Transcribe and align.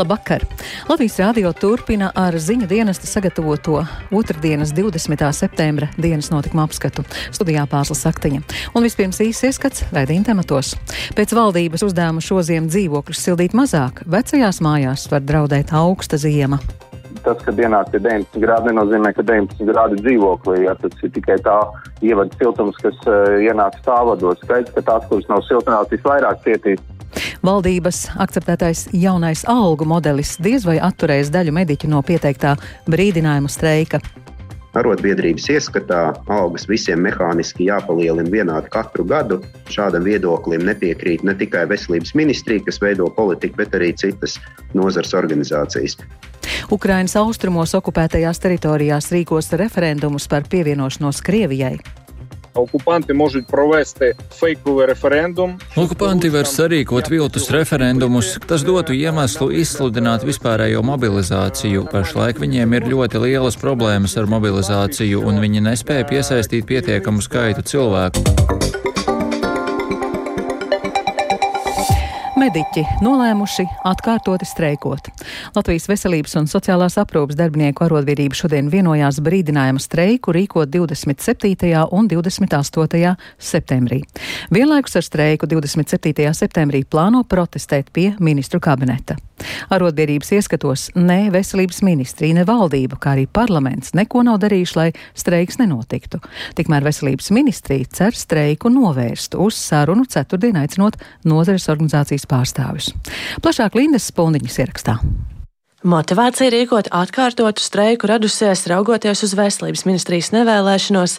Labvakar! 0.00 0.44
Latvijas 0.88 1.18
rādio 1.20 1.50
turpina 1.52 2.06
ar 2.16 2.32
ziņu 2.40 2.64
dienesta 2.70 3.04
sagatavoto 3.04 3.82
otrdienas 4.16 4.72
20. 4.72 5.26
septembra 5.36 5.90
dienas 6.00 6.30
notikuma 6.32 6.64
apskatu. 6.64 7.04
Studijā 7.28 7.66
Pāzla 7.68 7.98
Saktiņa. 8.00 8.40
Un 8.72 8.88
vispirms 8.88 9.20
īsi 9.20 9.50
ieskats 9.50 9.84
raidījuma 9.92 10.30
tematos. 10.32 10.72
Pēc 11.18 11.36
valdības 11.36 11.84
uzdevuma 11.84 12.24
šoziem 12.24 12.72
dzīvokļus 12.72 13.26
sildīt 13.28 13.56
mazāk, 13.60 14.06
vecajās 14.08 14.64
mājās 14.64 15.10
var 15.12 15.26
draudēt 15.26 15.76
augsta 15.76 16.16
ziema 16.16 16.62
tas, 17.24 17.40
ka 17.44 17.54
dienā 17.56 17.82
ir 17.88 18.02
19 18.02 18.40
grādi, 18.42 18.70
nenozīmē, 18.70 19.12
ka 19.16 19.24
19 19.26 19.68
grādi 19.68 20.00
dzīvoklī. 20.02 20.62
Ja, 20.66 20.76
tas 20.80 21.04
ir 21.04 21.12
tikai 21.16 21.38
tā 21.44 21.58
ievada 22.04 22.40
siltums, 22.40 22.78
kas 22.82 22.96
uh, 23.06 23.36
ienāk 23.42 23.78
stāvados. 23.82 24.40
Skaidrs, 24.44 24.72
ka 24.76 24.86
tās, 24.86 25.06
kuras 25.10 25.28
nav 25.30 25.44
siltinātas, 25.48 25.94
visvairāk 25.96 26.42
cietīs. 26.46 26.82
Valdības 27.46 28.04
akceptētais 28.22 28.86
jaunais 28.94 29.42
algu 29.48 29.86
modelis 29.88 30.36
diez 30.42 30.66
vai 30.68 30.78
atturēs 30.78 31.32
daļu 31.32 31.54
mediķu 31.56 31.90
no 31.90 32.02
pieteiktā 32.06 32.54
brīdinājuma 32.90 33.50
streika. 33.50 34.00
Arotbiedrības 34.78 35.48
ieskatā 35.50 36.00
algas 36.30 36.68
visiem 36.70 37.00
mehāniski 37.02 37.66
jāpalielina 37.66 38.30
vienādi 38.30 38.70
katru 38.70 39.02
gadu. 39.02 39.40
Šādam 39.66 40.06
viedoklim 40.06 40.62
nepiekrīt 40.68 41.24
ne 41.26 41.34
tikai 41.34 41.64
veselības 41.72 42.14
ministrija, 42.14 42.62
kas 42.68 42.78
veido 42.82 43.08
politiku, 43.16 43.58
bet 43.64 43.74
arī 43.74 43.90
citas 43.98 44.38
nozars 44.78 45.16
organizācijas. 45.18 45.98
Ukrainas 46.71 47.15
austrumos 47.19 47.75
okupētajās 47.77 48.41
teritorijās 48.41 49.11
rīkos 49.13 49.53
referendumus 49.59 50.27
par 50.31 50.47
pievienošanos 50.49 51.21
Krievijai. 51.25 51.77
Okupanti 52.55 53.13
можуть 53.13 53.47
провести 53.47 54.15
фейковий 54.39 54.85
referendumu. 54.85 55.57
Okupanti 55.75 56.29
var 56.29 56.47
sarīkot 56.47 57.09
viltus 57.11 57.49
referendumus. 57.51 58.37
Tas 58.47 58.63
dotu 58.63 58.95
iemeslu 58.95 59.49
izsludināt 59.51 60.23
vispārējo 60.23 60.79
mobilizāciju. 60.87 61.83
Pašlaik 61.91 62.39
viņiem 62.39 62.77
ir 62.79 62.87
ļoti 62.95 63.19
lielas 63.27 63.59
problēmas 63.59 64.15
ar 64.15 64.31
mobilizāciju, 64.31 65.27
un 65.27 65.43
viņi 65.43 65.67
nespēja 65.67 66.07
piesaistīt 66.07 66.65
pietiekamu 66.71 67.21
skaitu 67.27 67.67
cilvēku. 67.75 68.23
Mediķi 72.40 73.02
nolēmuši 73.04 73.66
atkārtoti 73.84 74.46
streikot. 74.48 75.10
Latvijas 75.52 75.84
veselības 75.90 76.38
un 76.40 76.46
sociālās 76.48 76.94
aprūpas 77.02 77.36
darbinieku 77.36 77.84
arotbiedrība 77.84 78.38
šodien 78.38 78.70
vienojās 78.72 79.18
brīdinājuma 79.26 79.82
streiku 79.82 80.32
rīkot 80.32 80.70
27. 80.72 81.68
un 81.92 82.08
28. 82.08 83.12
septembrī. 83.36 84.00
Vienlaikus 84.56 84.96
ar 84.96 85.04
streiku 85.04 85.50
27. 85.50 86.30
septembrī 86.38 86.86
plāno 86.88 87.26
protestēt 87.28 87.92
pie 87.92 88.14
ministru 88.24 88.62
kabineta. 88.64 89.18
Arotbiedrības 89.72 90.32
ieskatos 90.36 90.86
ne 90.96 91.30
veselības 91.32 91.80
ministrija, 91.84 92.36
ne 92.40 92.46
valdība, 92.48 92.98
kā 93.00 93.14
arī 93.16 93.26
parlaments 93.26 93.94
neko 93.96 94.24
nav 94.26 94.40
darījuši, 94.42 94.76
lai 94.76 94.88
streiks 95.16 95.60
nenotiktu. 95.60 96.20
Tikmēr 96.56 96.84
veselības 96.88 97.30
ministrija 97.36 97.88
cer 98.00 98.16
streiku 98.16 98.72
novērst 98.72 99.36
uz 99.40 99.60
sarunu 99.60 100.06
ceturtdien 100.08 100.60
aicinot 100.60 100.98
nozares 101.28 101.68
organizācijas 101.72 102.28
pārstāvis. 102.30 102.92
Plašāk 103.42 103.76
Lindas 103.78 104.08
Spundiņas 104.12 104.62
ierakstā. 104.62 105.00
Motivācija 105.80 106.50
rīkot 106.52 106.90
atkārtotu 106.92 107.62
streiku 107.64 108.10
radusies 108.10 108.66
raugoties 108.68 109.22
uz 109.24 109.32
veselības 109.32 109.86
ministrijas 109.88 110.28
nevēlēšanos 110.34 111.14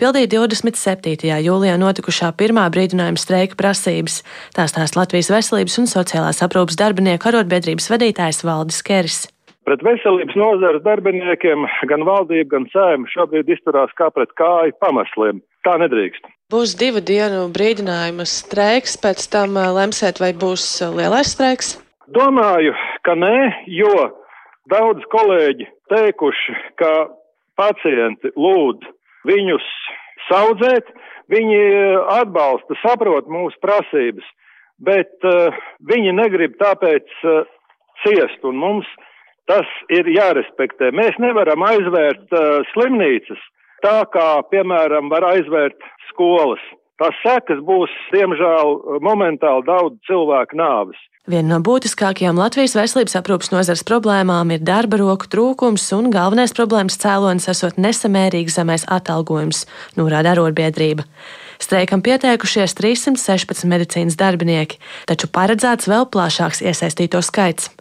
pildīt 0.00 0.32
27. 0.32 1.28
jūlijā 1.44 1.74
notikušā 1.82 2.30
pirmā 2.40 2.64
brīdinājuma 2.72 3.20
streika 3.20 3.58
prasības. 3.60 4.22
Tā 4.56 4.64
stāsta 4.72 5.02
Latvijas 5.02 5.28
veselības 5.34 5.76
un 5.82 5.90
sociālās 5.92 6.40
aprūpas 6.46 6.80
darbinieku 6.80 7.28
arotbiedrības 7.28 7.90
vadītājs 7.92 8.40
Valdis 8.48 8.80
Keris. 8.88 9.18
Pret 9.68 9.84
veselības 9.84 10.40
nozares 10.40 10.80
darbiniekiem 10.86 11.68
gan 11.92 12.08
valdība, 12.08 12.54
gan 12.54 12.70
sēma 12.72 13.12
šobrīd 13.12 13.52
izturās 13.52 13.92
kā 14.00 14.08
pret 14.16 14.32
kāju 14.40 14.72
pamesliem. 14.80 15.44
Tā 15.68 15.76
nedrīkst. 15.84 16.24
Būs 16.46 16.76
divu 16.78 17.00
dienu 17.02 17.48
brīdinājuma 17.50 18.22
streiks, 18.30 18.92
pēc 19.02 19.24
tam 19.32 19.56
eh, 19.58 19.64
lemsiet, 19.74 20.20
vai 20.22 20.28
būs 20.30 20.62
eh, 20.78 20.92
lielais 20.94 21.32
streiks? 21.34 21.72
Domāju, 22.14 22.70
ka 23.02 23.16
nē, 23.18 23.64
jo 23.66 24.04
daudz 24.70 25.02
kolēģi 25.10 25.66
teikuši, 25.90 26.54
ka 26.78 26.92
pacienti 27.58 28.30
lūdz 28.38 28.86
viņus 29.26 29.66
saudzēt, 30.28 30.94
viņi 31.34 31.58
atbalsta, 32.14 32.78
saprot 32.84 33.26
mūsu 33.26 33.58
prasības, 33.58 34.30
bet 34.78 35.26
uh, 35.26 35.50
viņi 35.90 36.14
negrib 36.14 36.54
tāpēc 36.62 37.10
uh, 37.26 37.42
ciest, 38.04 38.38
un 38.46 38.62
mums 38.62 38.86
tas 39.50 39.66
ir 39.90 40.06
jārespektē. 40.14 40.92
Mēs 40.94 41.18
nevaram 41.18 41.66
aizvērt 41.66 42.30
uh, 42.30 42.62
slimnīcas 42.70 43.42
tā, 43.84 43.98
kā, 44.12 44.28
piemēram, 44.52 45.10
var 45.12 45.26
aizvērt 45.34 45.78
skolas. 46.10 46.62
Tās 46.96 47.16
sekas 47.20 47.58
būs, 47.60 47.92
diemžēl, 48.14 49.00
momentāli 49.04 49.66
daudz 49.66 50.00
cilvēku 50.08 50.56
nāvis. 50.56 51.00
Viena 51.26 51.56
no 51.56 51.58
būtiskākajām 51.66 52.38
Latvijas 52.38 52.76
veselības 52.78 53.16
aprūpas 53.18 53.50
nozares 53.50 53.82
problēmām 53.84 54.52
ir 54.54 54.62
darba 54.62 55.00
roku 55.00 55.26
trūkums, 55.26 55.84
un 55.96 56.12
galvenais 56.14 56.54
problēmas 56.54 57.00
cēlonis 57.02 57.50
esot 57.50 57.80
nesamērīgi 57.82 58.54
zemais 58.54 58.86
atalgojums, 58.86 59.64
norāda 59.98 60.36
arotbiedrība. 60.36 61.02
Streikam 61.58 62.04
pieteikušies 62.06 62.76
316 62.78 63.66
medicīnas 63.66 64.16
darbinieki, 64.20 64.78
taču 65.10 65.26
paredzēts 65.34 65.90
vēl 65.90 66.06
plašāks 66.14 66.62
iesaistīto 66.62 67.18
skaits. 67.26 67.72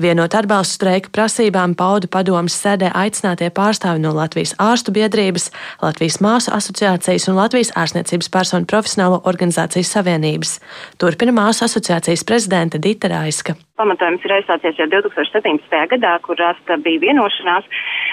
Vienot 0.00 0.32
atbalstu 0.32 0.78
streika 0.78 1.10
prasībām 1.12 1.74
pauda 1.76 2.08
padomas 2.08 2.54
sēdē 2.56 2.88
aicinātie 2.96 3.50
pārstāvi 3.52 4.00
no 4.00 4.14
Latvijas 4.16 4.54
ārstu 4.56 4.94
biedrības, 4.96 5.50
Latvijas 5.82 6.22
māsu 6.24 6.54
asociācijas 6.56 7.28
un 7.28 7.36
Latvijas 7.36 7.74
ārstniecības 7.76 8.32
personu 8.32 8.70
profesionālo 8.70 9.20
organizācijas 9.28 9.92
savienības. 9.98 10.54
Turpina 10.96 11.36
māsu 11.36 11.66
asociācijas 11.68 12.24
prezidente 12.24 12.80
Dita 12.80 13.12
Raiska. 13.12 13.58
Pamatojums 13.80 14.24
ir 14.24 14.32
aizsācies 14.36 14.76
jau 14.76 14.86
2017. 14.92 15.76
gadā, 15.92 16.16
kur 16.24 16.36
rasta 16.36 16.76
bija 16.84 17.00
vienošanās 17.00 17.68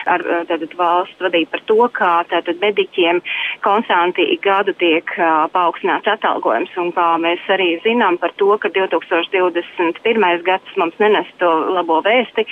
ar 0.07 0.23
tātad, 0.47 0.71
valsts 0.79 1.23
vadību 1.23 1.51
par 1.51 1.63
to, 1.67 1.77
ka 1.97 2.11
tātad 2.31 2.61
mediķiem 2.61 3.19
konstanti 3.65 4.23
ik 4.35 4.45
gadu 4.45 4.71
tiek 4.79 5.11
uh, 5.17 5.49
paaugstināts 5.51 6.07
atalgojums. 6.13 6.71
Un 6.79 6.93
kā 6.95 7.09
mēs 7.19 7.43
arī 7.51 7.73
zinām 7.83 8.15
par 8.21 8.31
to, 8.39 8.53
ka 8.63 8.71
2021. 8.71 10.23
gads 10.47 10.79
mums 10.79 10.95
nenes 11.03 11.27
to 11.41 11.51
labo 11.77 12.01
vēsti 12.05 12.45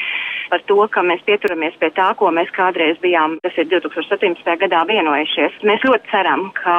par 0.52 0.62
to, 0.70 0.78
ka 0.94 1.04
mēs 1.06 1.24
pieturamies 1.26 1.76
pie 1.82 1.90
tā, 1.98 2.12
ko 2.20 2.30
mēs 2.34 2.52
kādreiz 2.56 3.00
bijām, 3.04 3.38
tas 3.46 3.58
ir 3.58 3.68
2017. 3.72 4.46
gadā 4.62 4.84
vienojušies. 4.90 5.58
Mēs 5.68 5.86
ļoti 5.88 6.12
ceram, 6.12 6.48
ka 6.58 6.78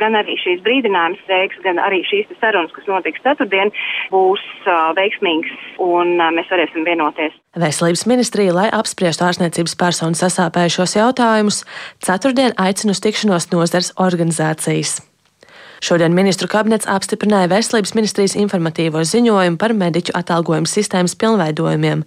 gan 0.00 0.18
arī 0.20 0.36
šīs 0.42 0.62
brīdinājums 0.66 1.22
streiks, 1.24 1.60
gan 1.64 1.80
arī 1.82 2.02
šīs 2.08 2.30
sarunas, 2.42 2.74
kas 2.76 2.88
notiks 2.90 3.24
ceturtdien, 3.24 3.72
būs 4.12 4.44
uh, 4.66 4.92
veiksmīgas 4.98 5.56
un 5.82 6.16
uh, 6.20 6.30
mēs 6.36 6.52
varēsim 6.52 6.86
vienoties. 6.88 7.34
Veselības 7.56 8.04
ministrija, 8.10 8.54
lai 8.56 8.68
apspriestu 8.74 9.24
ārstniecības 9.24 9.76
personu 9.80 10.18
sasāpējušos 10.18 10.98
jautājumus, 10.98 11.64
ceturtdien 12.04 12.56
aicina 12.60 12.92
uz 12.92 13.04
tikšanos 13.04 13.52
nozars 13.54 13.94
organizācijas. 13.96 14.98
Šodien 15.86 16.16
ministru 16.18 16.48
kabinets 16.50 16.88
apstiprināja 16.90 17.46
Veselības 17.46 17.92
ministrijas 17.94 18.32
informatīvo 18.34 19.04
ziņojumu 19.06 19.58
par 19.60 19.70
mediķu 19.70 20.16
atalgojumu 20.18 20.66
sistēmas 20.66 21.14
pilnveidojumiem. 21.20 22.02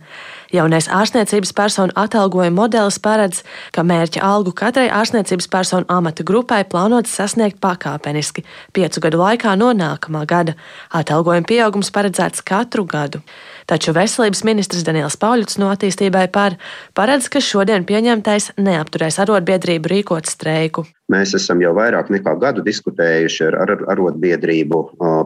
Jaunais 0.51 0.90
ārstniecības 0.91 1.53
personu 1.56 1.95
atalgojuma 1.95 2.57
modelis 2.57 2.97
paredz, 3.00 3.40
ka 3.72 3.85
mērķa 3.88 4.19
algu 4.25 4.51
katrai 4.51 4.90
ārstniecības 4.91 5.47
personu 5.53 5.88
amata 5.95 6.25
grupai 6.28 6.66
plānots 6.67 7.13
sasniegt 7.16 7.62
pakāpeniski 7.63 8.43
piecu 8.76 9.05
gadu 9.05 9.22
laikā 9.22 9.55
no 9.61 9.72
nākamā 9.72 10.26
gada. 10.28 10.58
Atalgojuma 10.91 11.47
pieaugums 11.47 11.93
paredzēts 11.96 12.43
katru 12.43 12.84
gadu. 12.84 13.23
Taču 13.69 13.93
veselības 13.93 14.39
ministrs 14.47 14.81
Daniels 14.81 15.13
Pauļuts 15.21 15.59
no 15.61 15.67
attīstībai 15.69 16.23
par 16.33 16.55
paredz, 16.97 17.27
ka 17.29 17.37
šodien 17.37 17.83
pieņemtais 17.85 18.55
neapturēs 18.57 19.19
arotbiedrību 19.21 19.91
rīkot 19.91 20.25
streiku. 20.25 20.87
Mēs 21.13 21.35
esam 21.37 21.61
jau 21.61 21.75
vairāk 21.77 22.09
nekā 22.09 22.33
gadu 22.41 22.63
diskutējuši 22.66 23.43
ar, 23.45 23.57
ar 23.61 23.83
arotbiedrību 23.93 24.79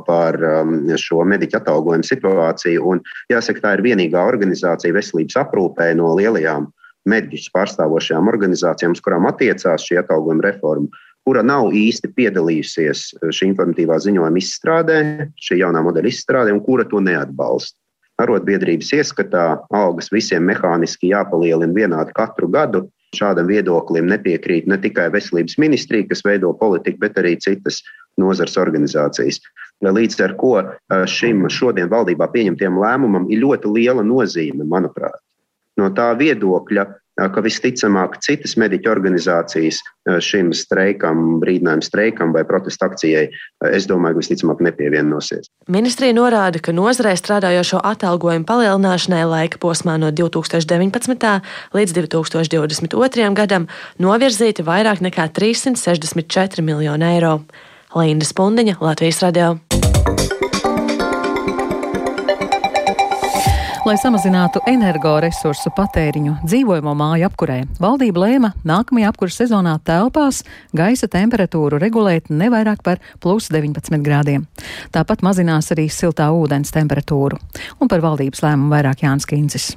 par 0.07 0.35
šo 0.99 1.23
mediķu 1.31 1.59
atalgojumu 1.61 2.07
situāciju. 2.07 2.83
Un, 2.83 2.99
jāsaka, 3.31 3.63
tā 3.63 3.71
ir 3.77 3.83
vienīgā 3.85 4.25
organizācija 4.27 4.95
veselības 4.95 5.39
aprūpē 5.45 5.93
no 5.99 6.11
lielajām 6.19 6.67
mediķus 7.07 7.47
pārstāvošajām 7.55 8.27
organizācijām, 8.31 8.97
kurām 9.05 9.29
attiecās 9.31 9.87
šī 9.87 10.01
atalgojuma 10.01 10.49
reforma, 10.49 11.03
kura 11.23 11.45
nav 11.47 11.71
īsti 11.71 12.11
piedalījusies 12.17 13.05
šī 13.23 13.49
informatīvā 13.53 14.01
ziņojuma 14.03 14.43
izstrādē, 14.43 14.99
šī 15.39 15.61
jaunā 15.61 15.83
modeļa 15.87 16.11
izstrādē, 16.11 16.51
un 16.55 16.59
kura 16.67 16.83
to 16.91 16.99
neatbalsta. 17.03 17.77
Arotbiedrības 18.21 18.92
ieskatā 18.94 19.45
algas 19.74 20.12
visiem 20.13 20.45
mehāniski 20.45 21.10
jāpalielina 21.10 21.74
vienādi 21.74 22.13
katru 22.18 22.50
gadu, 22.51 22.86
Šādam 23.13 23.50
viedoklim 23.50 24.07
nepiekrīt 24.10 24.65
ne 24.69 24.77
tikai 24.81 25.10
veselības 25.13 25.60
ministrija, 25.62 26.07
kas 26.10 26.24
veido 26.25 26.50
politiku, 26.57 27.04
bet 27.06 27.19
arī 27.21 27.36
citas 27.42 27.81
nozars 28.18 28.57
organizācijas. 28.62 29.39
Līdz 29.83 30.19
ar 30.25 30.33
to 30.39 30.54
šim 31.12 31.45
šodien 31.51 31.92
valdībā 31.92 32.30
pieņemtiem 32.33 32.80
lēmumam 32.80 33.27
ir 33.30 33.44
ļoti 33.44 33.74
liela 33.75 34.06
nozīme, 34.06 34.65
manuprāt. 34.65 35.19
No 35.77 35.89
tā 35.94 36.12
viedokļa, 36.18 36.88
ka 37.18 37.44
visticamāk 37.45 38.18
citas 38.25 38.56
mediķu 38.57 38.89
organizācijas 38.89 39.81
šim 40.24 40.51
streikam, 40.57 41.38
brīdinājuma 41.44 41.86
streikam 41.86 42.33
vai 42.36 42.44
protesta 42.48 42.89
akcijai, 42.89 43.27
es 43.69 43.88
domāju, 43.89 44.18
ka 44.18 44.24
visticamāk 44.24 44.63
nepievienosies. 44.65 45.50
Ministrija 45.71 46.15
norāda, 46.18 46.62
ka 46.63 46.74
nozarē 46.75 47.13
strādājošo 47.19 47.83
atalgojumu 47.94 48.48
palielināšanai 48.50 49.24
laika 49.30 49.62
posmā 49.62 50.00
no 50.01 50.10
2019. 50.12 51.30
līdz 51.77 51.98
2022. 52.00 53.30
gadam 53.38 53.69
novirzīti 54.01 54.65
vairāk 54.65 55.06
nekā 55.06 55.30
364 55.38 56.65
miljoni 56.65 57.13
eiro. 57.13 57.38
Linda 57.94 58.25
Spundiņa, 58.25 58.80
Latvijas 58.81 59.21
radio. 59.21 59.60
Lai 63.83 63.97
samazinātu 64.00 64.62
energoresursu 64.63 65.68
patēriņu 65.75 66.38
dzīvojamo 66.45 66.94
māju 66.95 67.25
apkurē, 67.27 67.57
valdība 67.83 68.21
lēma 68.21 68.51
nākamajā 68.63 69.09
apkuras 69.12 69.39
sezonā 69.41 69.74
telpās 69.83 70.39
gaisa 70.71 71.09
temperatūru 71.12 71.81
regulēt 71.83 72.31
ne 72.31 72.47
vairāk 72.53 72.80
par 72.85 73.01
plus 73.19 73.50
19 73.51 74.00
grādiem. 74.06 74.45
Tāpat 74.95 75.25
mazinās 75.27 75.74
arī 75.75 75.89
siltā 75.91 76.30
ūdens 76.31 76.71
temperatūru. 76.71 77.41
Un 77.83 77.91
par 77.91 78.06
valdības 78.07 78.45
lēmumu 78.45 78.71
vairāk 78.71 79.03
Jānis 79.03 79.27
Kīncis. 79.27 79.74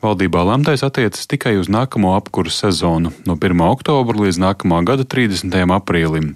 Valdībā 0.00 0.40
lemtais 0.48 0.80
attiecas 0.80 1.26
tikai 1.28 1.58
uz 1.60 1.68
nākamo 1.68 2.14
apkursu 2.16 2.54
sezonu, 2.62 3.10
no 3.28 3.34
1. 3.36 3.60
oktobra 3.66 4.22
līdz 4.22 4.38
nākamā 4.40 4.78
gada 4.88 5.04
30. 5.04 5.52
aprīlim. 5.76 6.30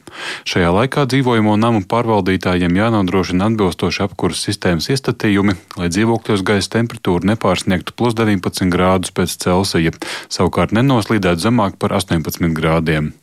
Šajā 0.44 0.68
laikā 0.74 1.06
dzīvojamo 1.08 1.54
namu 1.56 1.80
pārvaldītājiem 1.88 2.76
jānodrošina 2.76 3.48
atbilstoši 3.48 4.04
apkursu 4.04 4.50
sistēmas 4.50 4.90
iestatījumi, 4.92 5.56
lai 5.80 5.88
dzīvokļos 5.88 6.44
gaisa 6.44 6.74
temperatūra 6.76 7.32
nepārsniegtu 7.32 7.96
plus 7.96 8.12
19 8.20 8.68
grādus 8.74 9.16
pēc 9.16 9.38
Celsija, 9.46 9.96
savukārt 10.28 10.76
nenoslīdētu 10.76 11.48
zemāk 11.48 11.80
par 11.80 11.96
18 11.96 12.52
grādiem. 12.58 13.14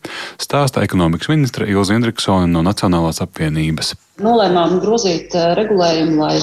Stāsta 0.42 0.81
ekonomikas 0.81 1.30
ministra 1.30 1.69
Ilza 1.69 1.94
Indriksone 1.94 2.50
no 2.50 2.66
Nacionālās 2.66 3.22
apvienības 3.22 3.94
nolēmām 4.26 4.80
grozīt 4.84 5.36
eh, 5.38 5.54
regulējumu, 5.60 6.20
lai 6.22 6.38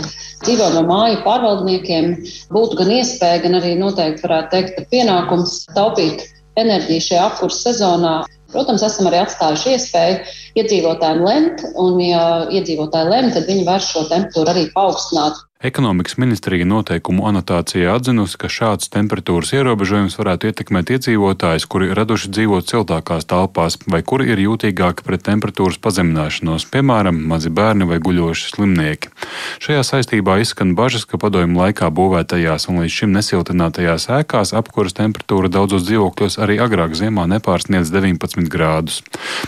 dzīvojamo 0.47 0.85
māju 0.89 1.21
pārvaldniekiem 1.27 2.11
būtu 2.55 2.79
gan 2.81 2.93
iespēja, 2.99 3.43
gan 3.45 3.59
arī 3.61 3.75
noteikti 3.81 4.25
varētu 4.27 4.53
teikt, 4.55 4.83
pienākums 4.93 5.61
taupīt 5.77 6.27
enerģiju 6.59 7.07
šajā 7.09 7.25
apkurss 7.31 7.65
sezonā. 7.67 8.15
Protams, 8.53 8.85
esam 8.87 9.11
arī 9.11 9.21
atstājuši 9.23 9.75
iespēju 9.77 10.21
iedzīvotājiem 10.63 11.27
lemt, 11.27 11.67
un, 11.77 11.99
ja 12.01 12.23
iedzīvotāji 12.49 13.13
lem, 13.13 13.29
tad 13.35 13.51
viņi 13.51 13.67
var 13.69 13.85
šo 13.85 14.07
temperatūru 14.09 14.55
arī 14.55 14.65
paaugstināt. 14.73 15.45
Ekonomikas 15.59 16.15
ministrija 16.23 16.63
noteikumu 16.71 17.25
anotācijā 17.27 17.97
atzinusi, 17.99 18.37
ka 18.39 18.47
šāds 18.47 18.93
temperatūras 18.95 19.51
ierobežojums 19.57 20.15
varētu 20.15 20.53
ietekmēt 20.53 20.93
iedzīvotājus, 20.95 21.65
kuri 21.67 21.89
raduši 21.99 22.31
dzīvot 22.31 22.71
siltākās 22.71 23.27
telpās 23.27 23.75
vai 23.91 23.99
kuri 24.07 24.29
ir 24.31 24.39
jūtīgāki 24.45 25.03
pret 25.03 25.25
temperatūras 25.27 25.81
pazemināšanos, 25.83 26.69
piemēram, 26.71 27.19
mazi 27.33 27.51
bērni 27.51 27.89
vai 27.91 27.99
guļoši 27.99 28.53
slimnieki. 28.53 29.11
Šajā 29.67 29.83
saistībā 29.89 30.37
izskan 30.39 30.77
bažas, 30.79 31.03
ka 31.11 31.19
padomju 31.19 31.59
laikā 31.59 31.91
būvētajās 31.91 32.69
un 32.71 32.79
līdz 32.85 32.95
šim 33.01 33.19
nesiltinātajās 33.19 34.07
ēkās 34.15 34.55
apkuras 34.63 34.95
temperatūra 34.95 35.51
daudzos 35.51 35.89
dzīvokļos 35.91 36.39
arī 36.39 36.61
agrāk 36.63 36.95
ziemā 36.95 37.27
nepārsniedz 37.35 37.91
19 37.91 38.38
grādus. 38.47 39.01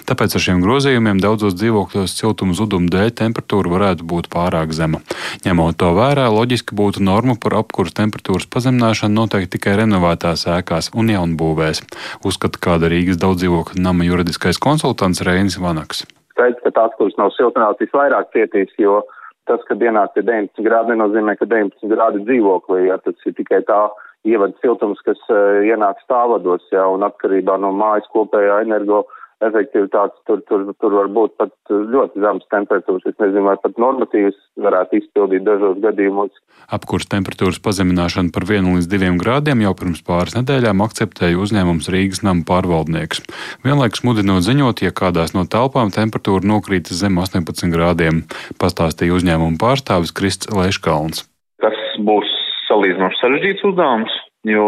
Tāpēc 0.09 0.35
ar 0.35 0.43
šiem 0.43 0.65
grozījumiem 0.65 1.21
daudzos 1.23 1.55
dzīvokļos 1.55 2.17
siltuma 2.19 2.57
zuduma 2.59 2.91
dēļ 2.91 3.13
temperatūra 3.23 3.71
varētu 3.71 4.09
būt 4.11 4.27
pārāk 4.33 4.75
zema. 4.75 4.99
Ņemot 5.47 5.79
to 5.79 5.93
vērā, 5.95 6.27
loģiski 6.35 6.75
būtu 6.75 7.05
norma 7.07 7.39
par 7.39 7.61
apkursu 7.61 7.95
temperatūras 8.01 8.51
pazemināšanu 8.51 9.15
noteikti 9.21 9.59
tikai 9.59 9.77
renovētās 9.85 10.49
ēkās 10.51 10.91
un 10.99 11.15
jaunbūvēs, 11.15 11.85
uzskata 12.27 12.59
kāda 12.67 12.91
Rīgas 12.91 13.21
daudzdzīvokļu 13.23 13.85
nama 13.85 14.09
juridiskais 14.09 14.59
konsultants 14.59 15.23
Reinis 15.27 15.61
Vanaks. 15.63 16.07
Skaidrs, 16.35 16.63
ka 16.65 16.75
tās, 16.75 16.93
kuras 16.99 17.17
nav 17.21 17.35
siltināts, 17.37 17.83
visvairāk 17.83 18.31
cietīs, 18.35 18.71
jo 18.81 19.03
tas, 19.51 19.63
ka 19.69 19.77
dienās 19.79 20.15
ir 20.17 20.25
19 20.29 20.65
grādi, 20.65 20.95
nenozīmē, 20.95 21.35
ka 21.39 21.49
19 21.51 21.91
grādi 21.91 22.23
dzīvoklī, 22.29 22.87
ja 22.89 22.99
tas 23.03 23.27
ir 23.27 23.35
tikai 23.39 23.61
tā 23.69 23.81
ievada 24.29 24.57
siltums, 24.61 25.01
kas 25.07 25.21
uh, 25.33 25.63
ienāk 25.67 26.03
stāvados, 26.05 26.67
ja, 26.75 26.87
un 26.91 27.07
atkarībā 27.07 27.57
no 27.61 27.73
mājas 27.77 28.09
kopējā 28.15 28.63
energo 28.67 29.05
efektivitātes 29.41 30.21
tur, 30.29 30.43
tur, 30.49 30.67
tur 30.81 30.95
var 30.95 31.09
būt 31.13 31.37
pat 31.41 31.53
ļoti 31.71 32.21
zemas 32.21 32.47
temperatūras. 32.53 33.07
Es 33.09 33.17
nezinu, 33.23 33.47
vai 33.49 33.57
pat 33.63 33.79
normatīvas 33.81 34.37
varētu 34.61 35.01
izpildīt 35.01 35.47
dažos 35.47 35.79
gadījumos. 35.81 36.35
Apkurs 36.77 37.09
temperatūras 37.11 37.61
pazemināšanu 37.65 38.35
par 38.35 38.45
1 38.45 38.69
līdz 38.77 38.91
2 38.93 39.15
grādiem 39.23 39.65
jau 39.65 39.73
pirms 39.79 40.05
pāris 40.07 40.37
nedēļām 40.37 40.85
akceptēja 40.85 41.41
uzņēmums 41.41 41.89
Rīgas 41.93 42.21
nama 42.27 42.45
pārvaldnieks. 42.49 43.25
Vienlaikus 43.65 44.05
mudinot 44.07 44.45
ziņot, 44.47 44.85
ja 44.85 44.93
kādās 44.93 45.33
no 45.37 45.47
telpām 45.49 45.93
temperatūra 45.95 46.45
nokrītas 46.53 47.01
zem 47.01 47.17
18 47.23 47.73
grādiem, 47.73 48.25
pastāstīja 48.61 49.17
uzņēmuma 49.17 49.61
pārstāvis 49.63 50.13
Krists 50.13 50.53
Leiškalns. 50.53 51.25
Tas 51.65 51.77
būs 52.05 52.40
salīdzinoši 52.71 53.21
sarežģīts 53.21 53.67
uzdevums, 53.69 54.17
jo 54.49 54.67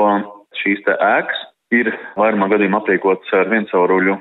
šīs 0.60 0.84
ēkas 0.92 1.46
ir 1.72 1.92
vairumā 2.18 2.50
gadījumā 2.52 2.82
aprīkotas 2.82 3.32
ar 3.38 3.50
viensauruļu 3.52 4.18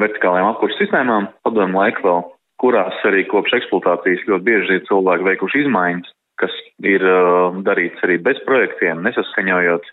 vertikālajām 0.00 0.54
apkursu 0.54 0.80
sistēmām, 0.80 1.28
padomu 1.44 1.82
laiku 1.82 2.06
vēl, 2.06 2.22
kurās 2.62 3.00
arī 3.08 3.26
kopš 3.28 3.58
eksploatācijas 3.58 4.24
ļoti 4.28 4.46
bieži 4.46 4.78
ir 4.78 4.86
cilvēki 4.88 5.28
veikuši 5.28 5.64
izmaiņas, 5.64 6.14
kas 6.40 6.54
ir 6.86 7.04
uh, 7.04 7.58
darīts 7.66 8.00
arī 8.06 8.16
bez 8.22 8.40
projektiem, 8.48 9.04
nesaskaņojot, 9.04 9.90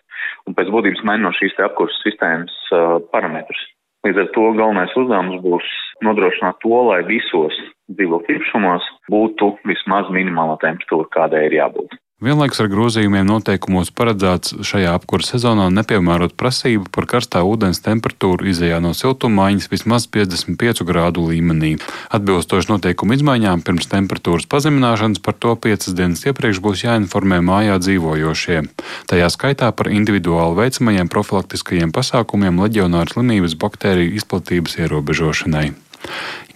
un 0.47 0.57
pēc 0.57 0.71
būtības 0.73 1.03
mainot 1.07 1.37
šīs 1.37 1.57
te 1.57 1.67
apkursu 1.67 2.01
sistēmas 2.05 2.55
uh, 2.71 2.97
parametrus. 3.13 3.67
Līdz 4.05 4.23
ar 4.23 4.29
to 4.33 4.47
galvenais 4.57 4.95
uzdevums 4.97 5.43
būs 5.43 5.67
nodrošināt 6.05 6.57
to, 6.63 6.77
lai 6.87 7.03
visos 7.05 7.57
dzīvokļu 7.91 8.39
īpašumos 8.39 8.87
būtu 9.13 9.51
vismaz 9.69 10.09
minimāla 10.13 10.57
temperatūra, 10.63 11.11
kādai 11.13 11.43
ir 11.49 11.59
jābūt. 11.59 11.99
Vienlaikus 12.21 12.59
ar 12.61 12.67
grozījumiem 12.69 13.25
noteikumos 13.25 13.89
paredzēts 13.97 14.53
šajā 14.69 14.91
apkura 14.93 15.25
sezonā 15.25 15.63
nepiemērot 15.73 16.35
prasību 16.37 16.91
par 16.93 17.07
karstā 17.09 17.41
ūdens 17.41 17.81
temperatūru 17.81 18.45
izējā 18.51 18.77
no 18.85 18.91
siltummaiņas 18.93 19.65
vismaz 19.71 20.05
55 20.05 20.85
grādu 20.85 21.25
līmenī. 21.31 21.71
Atbilstoši 22.13 22.69
noteikumu 22.75 23.17
izmaiņām 23.17 23.65
pirms 23.65 23.89
temperatūras 23.89 24.45
pazemināšanas 24.53 25.25
par 25.25 25.39
to 25.41 25.57
piecas 25.65 25.97
dienas 25.97 26.21
iepriekš 26.29 26.61
būs 26.61 26.85
jāinformē 26.85 27.41
mājā 27.41 27.81
dzīvojošie. 27.81 28.67
Tajā 29.09 29.33
skaitā 29.33 29.73
par 29.73 29.89
individuāli 29.89 30.61
veicamajiem 30.61 31.09
profilaktiskajiem 31.09 31.89
pasākumiem 31.89 32.61
leģionāru 32.67 33.17
slimības 33.17 33.57
baktēriju 33.65 34.21
izplatības 34.21 34.77
ierobežošanai. 34.77 35.71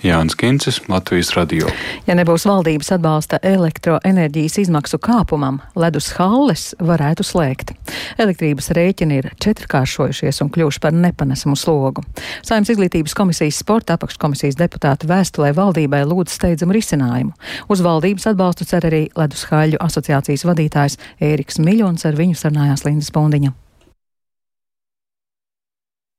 Jānis 0.05 0.35
Kincis, 0.37 0.81
Latvijas 0.87 1.31
radio. 1.33 1.69
Ja 2.05 2.13
nebūs 2.17 2.43
valdības 2.45 2.91
atbalsta 2.93 3.39
elektroenerģijas 3.41 4.59
izmaksu 4.65 4.99
kāpumam, 5.01 5.57
ledus 5.79 6.11
halles 6.19 6.67
varētu 6.77 7.25
slēgt. 7.25 7.73
Elektrības 8.21 8.69
rēķini 8.77 9.19
ir 9.21 9.31
četrkāršojušies 9.41 10.43
un 10.45 10.53
kļuvuši 10.53 10.83
par 10.83 10.93
nepanesamu 10.93 11.57
slogu. 11.57 12.05
Saimnes 12.45 12.69
izglītības 12.75 13.17
komisijas 13.17 13.63
sporta 13.63 13.97
apakškomisijas 13.97 14.59
deputāti 14.61 15.09
vēstulē 15.09 15.55
valdībai 15.57 16.05
lūdz 16.05 16.37
steidzamu 16.37 16.77
risinājumu. 16.77 17.33
Uz 17.71 17.81
valdības 17.85 18.29
atbalstu 18.35 18.69
cer 18.69 18.85
arī 18.85 19.07
ledus 19.17 19.47
haļu 19.49 19.81
asociācijas 19.81 20.45
vadītājs 20.45 21.01
Ēriks 21.17 21.57
Miļons, 21.57 22.05
ar 22.05 22.19
viņu 22.19 22.37
sarunājās 22.37 22.85
Lindas 22.85 23.13
Pundiņa 23.15 23.55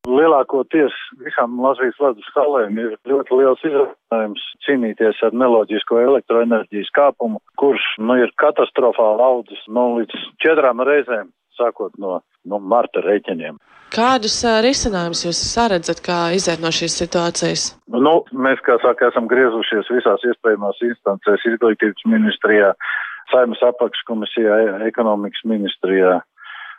lielākoties 0.06 0.94
visām 1.25 1.58
Latvijas 1.62 1.98
ledus 2.02 2.28
halēm 2.34 2.78
ir 2.80 2.96
ļoti 3.10 3.38
liels 3.40 3.64
izaicinājums 3.66 4.44
cīnīties 4.66 5.22
ar 5.26 5.36
neloģisko 5.36 6.00
elektroenerģijas 6.02 6.92
kāpumu, 6.96 7.40
kurš 7.60 7.86
nu, 8.02 8.18
ir 8.22 8.32
katastrofāli 8.42 9.25
audzis 9.26 9.62
nu, 9.68 9.88
līdz 10.00 10.26
četrām 10.42 10.82
reizēm, 10.86 11.32
sākot 11.58 11.96
no 12.02 12.20
nu, 12.46 12.60
marta 12.60 13.02
rēķiniem. 13.04 13.58
Kādus 13.94 14.40
uh, 14.42 14.58
risinājumus 14.64 15.22
jūs 15.28 15.40
saredzat, 15.54 16.00
kā 16.04 16.18
iziet 16.34 16.62
no 16.62 16.72
šīs 16.75 16.96
situācijas? 17.00 17.68
Nu, 17.94 18.18
mēs, 18.34 18.58
kā 18.66 18.80
saka, 18.82 19.12
esam 19.12 19.28
griezušies 19.30 19.90
visās 19.94 20.25
iespējamās 20.26 20.82
instancēs, 20.88 21.46
izglītības 21.52 22.08
ministrijā, 22.10 22.72
saimas 23.30 23.62
apakškomisijā, 23.66 24.58
ekonomikas 24.88 25.46
ministrijā, 25.46 26.18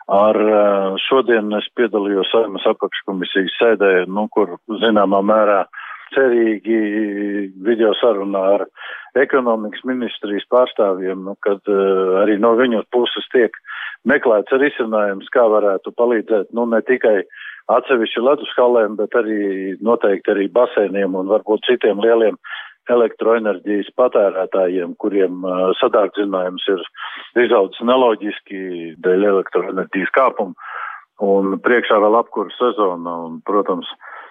Ar 0.08 0.38
šodien 1.04 1.52
es 1.58 1.66
piedalījos 1.76 2.30
Saimas 2.32 2.64
apakškomisijas 2.70 3.56
sēdē, 3.60 3.92
nu, 4.08 4.24
kur 4.32 4.56
zināmā 4.80 5.20
mērā 5.20 5.66
cerīgi 6.14 6.78
video 7.64 7.92
sarunā 8.00 8.44
ar 8.54 8.64
ekonomikas 9.20 9.84
ministrijas 9.88 10.46
pārstāvjiem, 10.52 11.26
nu, 11.26 11.34
kad 11.44 11.60
uh, 11.68 12.22
arī 12.22 12.38
no 12.40 12.54
viņu 12.58 12.84
puses 12.94 13.28
tiek 13.34 13.56
meklēts 14.08 14.54
risinājums, 14.62 15.28
kā 15.34 15.44
varētu 15.50 15.92
palīdzēt, 15.98 16.52
nu, 16.56 16.64
ne 16.70 16.80
tikai 16.88 17.18
atsevišķi 17.72 18.24
ledus 18.24 18.52
halēm, 18.56 18.96
bet 18.96 19.16
arī 19.18 19.76
noteikti 19.84 20.32
arī 20.32 20.48
basēniem 20.54 21.16
un 21.18 21.28
varbūt 21.28 21.68
citiem 21.68 22.00
lieliem 22.04 22.38
elektroenerģijas 22.92 23.92
patērētājiem, 23.98 24.94
kuriem 25.02 25.44
uh, 25.44 25.70
sadārdzinājums 25.80 26.66
ir 26.74 26.84
izaudzis 27.44 27.84
neloģiski 27.86 28.60
dēļ 29.04 29.26
elektroenerģijas 29.32 30.14
kāpuma. 30.16 30.54
Un 31.24 31.56
priekšā 31.64 31.98
vēl 31.98 32.14
apkura 32.20 32.52
sezona, 32.54 33.16
un, 33.26 33.40
protams, 33.46 33.88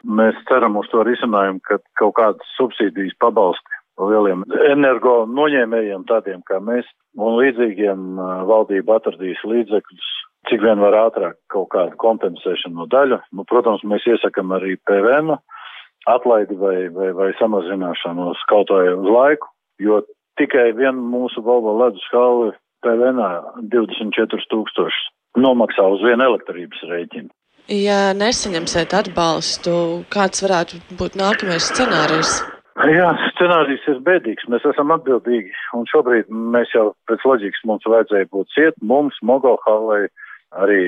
mēs 0.07 0.37
ceram 0.47 0.77
uz 0.79 0.87
to 0.91 1.03
risinājumu, 1.03 1.59
ka 1.67 1.81
kaut 1.99 2.15
kādas 2.19 2.53
subsīdijas 2.55 3.17
pabalsti 3.19 3.81
lieliem 3.97 4.45
energo 4.69 5.25
noņēmējiem, 5.27 6.05
tādiem 6.07 6.43
kā 6.47 6.61
mēs, 6.63 6.87
un 7.17 7.35
līdzīgiem 7.41 8.21
valdība 8.47 8.99
atradīs 8.99 9.41
līdzekļus, 9.43 10.09
cik 10.47 10.63
vien 10.63 10.79
var 10.79 10.95
ātrāk 11.01 11.35
kaut 11.51 11.71
kādu 11.73 11.97
kompensēšanu 11.99 12.77
no 12.77 12.87
daļu. 12.91 13.19
Nu, 13.35 13.43
protams, 13.49 13.83
mēs 13.83 14.05
iesakam 14.07 14.53
arī 14.55 14.77
PVN 14.87 15.35
atlaidi 16.07 16.55
vai, 16.59 16.87
vai, 16.93 17.11
vai 17.15 17.31
samazināšanu 17.39 18.31
kaut 18.51 18.71
vai 18.73 18.85
uz 18.93 19.09
laiku, 19.11 19.49
jo 19.83 20.01
tikai 20.39 20.71
vien 20.77 20.99
mūsu 21.11 21.43
Volvo 21.43 21.75
ledus 21.81 22.05
halli 22.13 22.53
PVN 22.85 23.21
24 23.73 24.49
tūkstoši 24.53 25.05
nomaksā 25.41 25.85
uz 25.93 26.03
vienu 26.05 26.29
elektrības 26.31 26.83
rēķinu. 26.89 27.29
Ja 27.67 28.13
nesaņemsiet 28.15 28.93
atbalstu, 28.95 29.71
kāds 30.13 30.39
varētu 30.45 30.79
būt 30.99 31.17
nākamais 31.19 31.67
scenārijs? 31.73 32.37
Jā, 32.77 33.09
scenārijs 33.33 33.83
ir 33.91 33.99
bēdīgs. 34.05 34.45
Mēs 34.53 34.63
esam 34.69 34.93
atbildīgi, 34.93 35.51
un 35.75 35.87
šobrīd 35.89 36.29
mēs 36.29 36.71
jau 36.75 36.91
pēc 37.09 37.25
loģikas 37.25 37.65
mums 37.67 37.87
vajadzēja 37.89 38.29
būt 38.31 38.53
ciet, 38.53 38.77
mums, 38.79 39.17
Mogohallai, 39.25 40.05
arī 40.55 40.81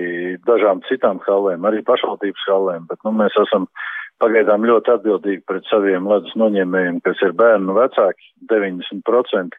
dažām 0.47 0.83
citām 0.87 1.19
hallēm, 1.25 1.65
arī 1.67 1.81
pašvaldības 1.87 2.45
hallēm, 2.47 2.85
bet 2.91 3.01
nu, 3.03 3.11
mēs 3.17 3.35
esam 3.43 3.65
pagaidām 4.23 4.67
ļoti 4.67 4.93
atbildīgi 4.95 5.43
pret 5.47 5.65
saviem 5.69 6.07
ledus 6.09 6.35
noņēmējiem, 6.39 6.99
kas 7.05 7.21
ir 7.25 7.33
bērnu 7.39 7.75
vecāki, 7.77 8.29
90%, 8.51 9.57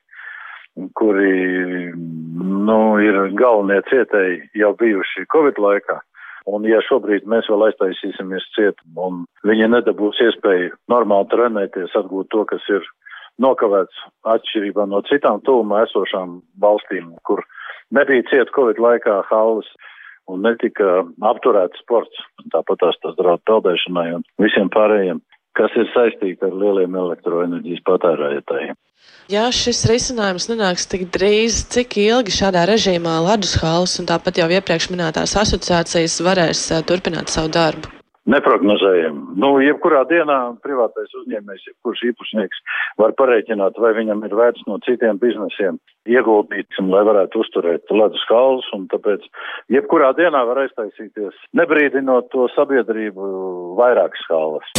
kuri 0.97 1.90
nu, 1.97 2.81
ir 3.02 3.19
galvenie 3.38 3.81
cietēji 3.90 4.40
jau 4.61 4.73
bijuši 4.81 5.26
Covid 5.33 5.61
laikā. 5.61 5.99
Un 6.50 6.64
ja 6.64 6.81
šobrīd 6.87 7.26
mēs 7.29 7.50
vēl 7.50 7.67
aiztaisīsimies 7.69 8.47
ciet 8.55 8.79
un 8.97 9.25
viņi 9.47 9.69
nedabūs 9.75 10.23
iespēju 10.25 10.73
normāli 10.90 11.29
trenēties, 11.35 11.93
atgūt 12.00 12.31
to, 12.33 12.47
kas 12.49 12.64
ir 12.73 12.87
nokavēts 13.40 14.05
atšķirībā 14.29 14.87
no 14.88 15.02
citām 15.09 15.43
tūmā 15.45 15.85
esošām 15.87 16.40
valstīm, 16.62 17.12
kur 17.29 17.45
nebija 17.95 18.25
ciet 18.33 18.52
Covid 18.57 18.81
laikā 18.81 19.21
halles 19.31 19.69
un 20.29 20.45
netika 20.45 21.00
apturēts 21.31 21.81
sports. 21.85 22.23
Tāpat 22.53 22.83
tās 22.83 23.00
tas 23.05 23.17
draud 23.19 23.43
peldēšanai 23.49 24.09
un 24.19 24.27
visiem 24.43 24.71
pārējiem, 24.73 25.23
kas 25.59 25.75
ir 25.81 25.89
saistīti 25.95 26.47
ar 26.47 26.57
lieliem 26.57 26.97
elektroenerģijas 27.05 27.85
patērētājiem. 27.89 28.79
Ja 29.31 29.47
šis 29.55 29.85
risinājums 29.89 30.49
nenāks 30.50 30.89
tik 30.91 31.07
drīz, 31.15 31.62
cik 31.73 31.97
ilgi 32.03 32.35
šādā 32.35 32.67
režīmā 32.69 33.15
ledus 33.29 33.55
halas 33.62 33.95
un 34.03 34.11
tāpat 34.11 34.43
jau 34.43 34.50
iepriekš 34.50 34.91
minētās 34.91 35.37
asociācijas 35.45 36.19
varēs 36.27 36.67
eh, 36.75 36.85
turpināt 36.87 37.33
savu 37.33 37.53
darbu? 37.55 38.00
Neprognozējam. 38.31 39.17
Nu, 39.41 39.57
jebkurā 39.65 40.05
dienā 40.11 40.39
privātais 40.63 41.11
uzņēmējs, 41.23 41.65
jebkurš 41.71 42.03
īpašnieks 42.13 42.61
var 43.01 43.15
pareiķināt, 43.19 43.79
vai 43.83 43.91
viņam 43.97 44.23
ir 44.29 44.37
vērts 44.39 44.67
no 44.69 44.79
citiem 44.87 45.19
biznesiem 45.23 45.81
ieguldīt, 46.11 46.79
lai 46.93 47.03
varētu 47.09 47.43
uzturēt 47.43 47.91
ledus 47.91 48.23
kalus, 48.31 48.69
un 48.77 48.87
tāpēc 48.93 49.27
jebkurā 49.75 50.13
dienā 50.19 50.45
var 50.47 50.63
aiztaisīties, 50.65 51.43
nebrīdinot 51.59 52.31
to 52.35 52.47
sabiedrību 52.55 53.75
vairākas 53.81 54.27
halas. 54.31 54.71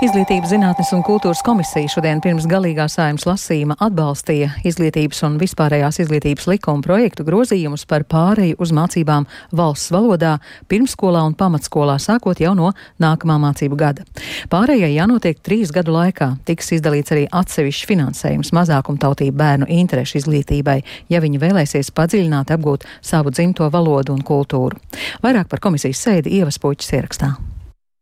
Izglītības 0.00 0.48
zinātnes 0.48 0.94
un 0.96 1.02
kultūras 1.04 1.42
komisija 1.44 1.90
šodien 1.92 2.22
pirms 2.24 2.46
galīgā 2.48 2.86
saimnes 2.88 3.26
lasījuma 3.28 3.74
atbalstīja 3.84 4.54
izglītības 4.64 5.18
un 5.26 5.34
vispārējās 5.36 5.98
izglītības 6.00 6.46
likuma 6.48 6.80
projektu 6.86 7.26
grozījumus 7.26 7.84
par 7.84 8.06
pāreju 8.08 8.56
uz 8.64 8.72
mācībām 8.72 9.26
valsts 9.60 9.92
valodā 9.92 10.38
pirmskolā 10.72 11.20
un 11.28 11.36
pamatskolā 11.36 11.98
sākot 12.00 12.40
jau 12.40 12.54
no 12.56 12.70
nākamā 12.96 13.36
mācību 13.44 13.76
gada. 13.76 14.06
Pārējai 14.48 14.94
jānotiek 14.94 15.42
trīs 15.44 15.68
gadu 15.76 15.92
laikā. 15.92 16.30
Tiks 16.48 16.72
izdalīts 16.78 17.12
arī 17.12 17.26
atsevišķs 17.28 17.90
finansējums 17.92 18.54
mazākumtautību 18.56 19.36
bērnu 19.36 19.68
interešu 19.68 20.22
izglītībai, 20.22 20.78
ja 21.12 21.20
viņi 21.20 21.42
vēlēsies 21.44 21.92
padziļināt 21.92 22.54
apgūt 22.56 22.88
savu 23.04 23.36
dzimto 23.36 23.68
valodu 23.68 24.16
un 24.16 24.24
kultūru. 24.24 24.80
Vairāk 25.20 25.52
par 25.52 25.60
komisijas 25.68 26.00
sēdi 26.08 26.40
Ievas 26.40 26.56
Puķis 26.56 26.96
ierakstā. 26.96 27.34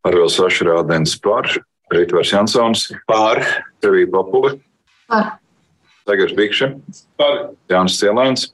Arvils 0.06 0.38
Vašrādens 0.38 1.18
par 1.18 1.50
Rītvars 1.92 2.32
Jansons. 2.32 2.88
Pār. 3.08 3.40
Revija 3.84 4.10
Papula. 4.12 4.54
Pār. 5.08 5.30
Tagars 6.08 6.34
Bikša. 6.36 6.72
Pār. 7.20 7.38
Jānis 7.72 7.96
Cielēns. 8.00 8.50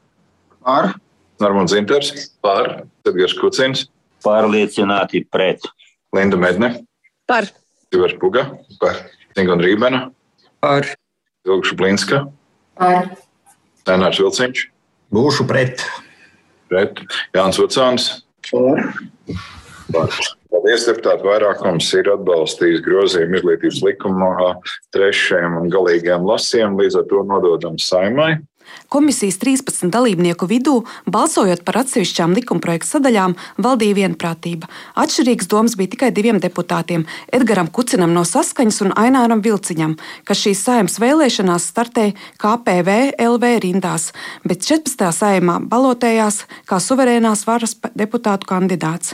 Pār. 0.65 0.95
Normons 1.43 1.75
Zinters. 1.75 2.13
Pār. 2.45 2.85
Edgars 3.07 3.35
Kucins. 3.39 3.87
Pārliecināti 4.25 5.25
pret. 5.31 5.67
Linda 6.15 6.39
Medne. 6.41 6.71
Par. 7.29 7.51
Ivars 7.95 8.15
Puga. 8.21 8.47
Par. 8.81 9.03
Ingon 9.39 9.63
Rībena. 9.63 10.07
Par. 10.63 10.87
Ilgša 11.45 11.77
Blinska. 11.79 12.23
Par. 12.79 13.11
Renārs 13.85 14.23
Vilciņš. 14.23 14.69
Būšu 15.15 15.47
pret. 15.51 15.83
Pret. 16.71 17.03
Jānis 17.35 17.61
Vucāns. 17.61 18.09
Par. 18.49 18.89
Par. 19.93 20.23
Paldies, 20.65 20.87
deputāti. 20.89 21.27
Vairākums 21.29 21.91
ir 21.93 22.07
atbalstījis 22.09 22.81
grozījumu 22.87 23.37
izglītības 23.37 23.83
likumā 23.85 24.55
trešajam 24.97 25.59
un 25.61 25.69
galīgajam 25.69 26.25
lasījumam, 26.25 26.79
līdz 26.81 26.97
ar 27.03 27.05
to 27.11 27.21
nododam 27.29 27.77
saimai. 27.77 28.31
Komisijas 28.89 29.37
13 29.43 29.93
dalībnieku 29.93 30.49
vidū, 30.49 30.79
balsojot 31.05 31.67
par 31.69 31.83
atsevišķām 31.83 32.33
likumprojekta 32.41 32.95
sadaļām, 32.95 33.37
valdīja 33.61 33.99
vienprātība. 34.01 34.73
Atšķirīgas 34.97 35.53
domas 35.53 35.77
bija 35.77 35.93
tikai 35.99 36.13
diviem 36.17 36.41
deputātiem- 36.41 37.05
Edgaram 37.37 37.69
Kucinam 37.69 38.17
no 38.17 38.25
Saskaņas 38.25 38.81
un 38.89 38.97
Aināram 38.97 39.45
Vilciņam, 39.45 39.99
kas 40.25 40.47
šīs 40.49 40.65
saimnes 40.65 40.97
vēlēšanās 40.97 41.73
startēja 41.75 42.17
KPV 42.41 43.21
LV 43.21 43.61
rindās, 43.61 44.15
bet 44.49 44.65
14. 44.65 45.13
saimā 45.13 45.61
balotējās 45.69 46.47
kā 46.65 46.81
suverēnās 46.81 47.45
varas 47.45 47.77
deputātu 47.93 48.49
kandidāts. 48.49 49.13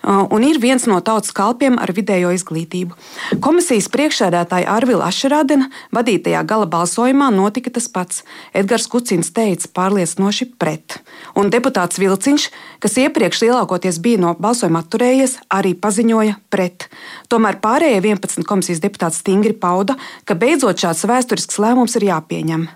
Uh, 0.00 0.24
un 0.32 0.40
ir 0.40 0.56
viens 0.56 0.86
no 0.88 0.96
tautas 1.04 1.34
kalpiem 1.36 1.74
ar 1.76 1.90
vidējo 1.92 2.30
izglītību. 2.32 2.96
Komisijas 3.44 3.90
priekšsēdētāja 3.92 4.70
Arvila 4.72 5.10
Ašerādena 5.10 5.68
vadītajā 5.92 6.40
gala 6.48 6.64
balsojumā 6.72 7.28
notika 7.34 7.68
tas 7.74 7.84
pats. 7.92 8.22
Edgars 8.56 8.88
Kucins 8.88 9.28
teica 9.36 9.68
pārliecinoši 9.76 10.48
pret, 10.56 10.96
un 11.36 11.52
deputāts 11.52 12.00
Vilciņš, 12.00 12.48
kas 12.80 12.96
iepriekš 13.04 13.44
lielākoties 13.44 14.00
bija 14.00 14.24
no 14.24 14.32
balsojuma 14.40 14.80
atturējies, 14.86 15.36
arī 15.52 15.76
paziņoja 15.76 16.40
pret. 16.48 16.88
Tomēr 17.28 17.60
pārējie 17.60 18.00
11 18.00 18.48
komisijas 18.48 18.80
deputāti 18.80 19.20
stingri 19.20 19.52
pauda, 19.52 20.00
ka 20.24 20.32
beidzot 20.32 20.80
šāds 20.80 21.04
vēsturisks 21.12 21.60
lēmums 21.60 22.00
ir 22.00 22.08
jāpieņem. 22.08 22.70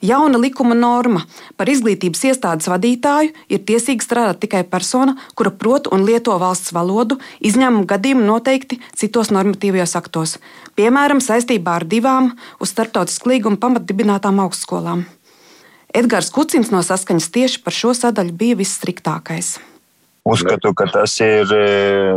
Jauna 0.00 0.38
likuma 0.40 0.72
norma 0.72 1.26
par 1.60 1.68
izglītības 1.68 2.22
iestādes 2.30 2.70
vadītāju 2.72 3.34
ir 3.52 3.62
tiesīga 3.68 4.04
strādāt 4.04 4.40
tikai 4.40 4.62
persona, 4.64 5.12
kura 5.36 5.52
prot 5.52 5.90
un 5.92 6.06
lieto 6.08 6.32
valsts 6.40 6.72
valodu, 6.72 7.18
izņēmuma 7.44 7.84
gadījumi 7.90 8.24
noteikti 8.24 8.80
citos 8.96 9.28
normatīvajos 9.34 9.96
aktos, 10.00 10.38
piemēram, 10.80 11.20
saistībā 11.20 11.76
ar 11.82 11.84
divām 11.84 12.30
uz 12.60 12.72
starptautisku 12.72 13.34
līgumu 13.34 13.60
pamatdibinātām 13.60 14.40
augstskolām. 14.46 15.04
Edgars 15.92 16.30
Kucins 16.32 16.70
no 16.72 16.80
saskaņas 16.86 17.28
tieši 17.34 17.60
par 17.66 17.76
šo 17.76 17.92
sadaļu 17.98 18.32
bija 18.40 18.56
visstriktākais. 18.62 19.58
Uzskatu, 20.30 20.72
ka 20.76 20.86
tas 20.92 21.14
ir 21.24 21.48
e, 21.56 21.68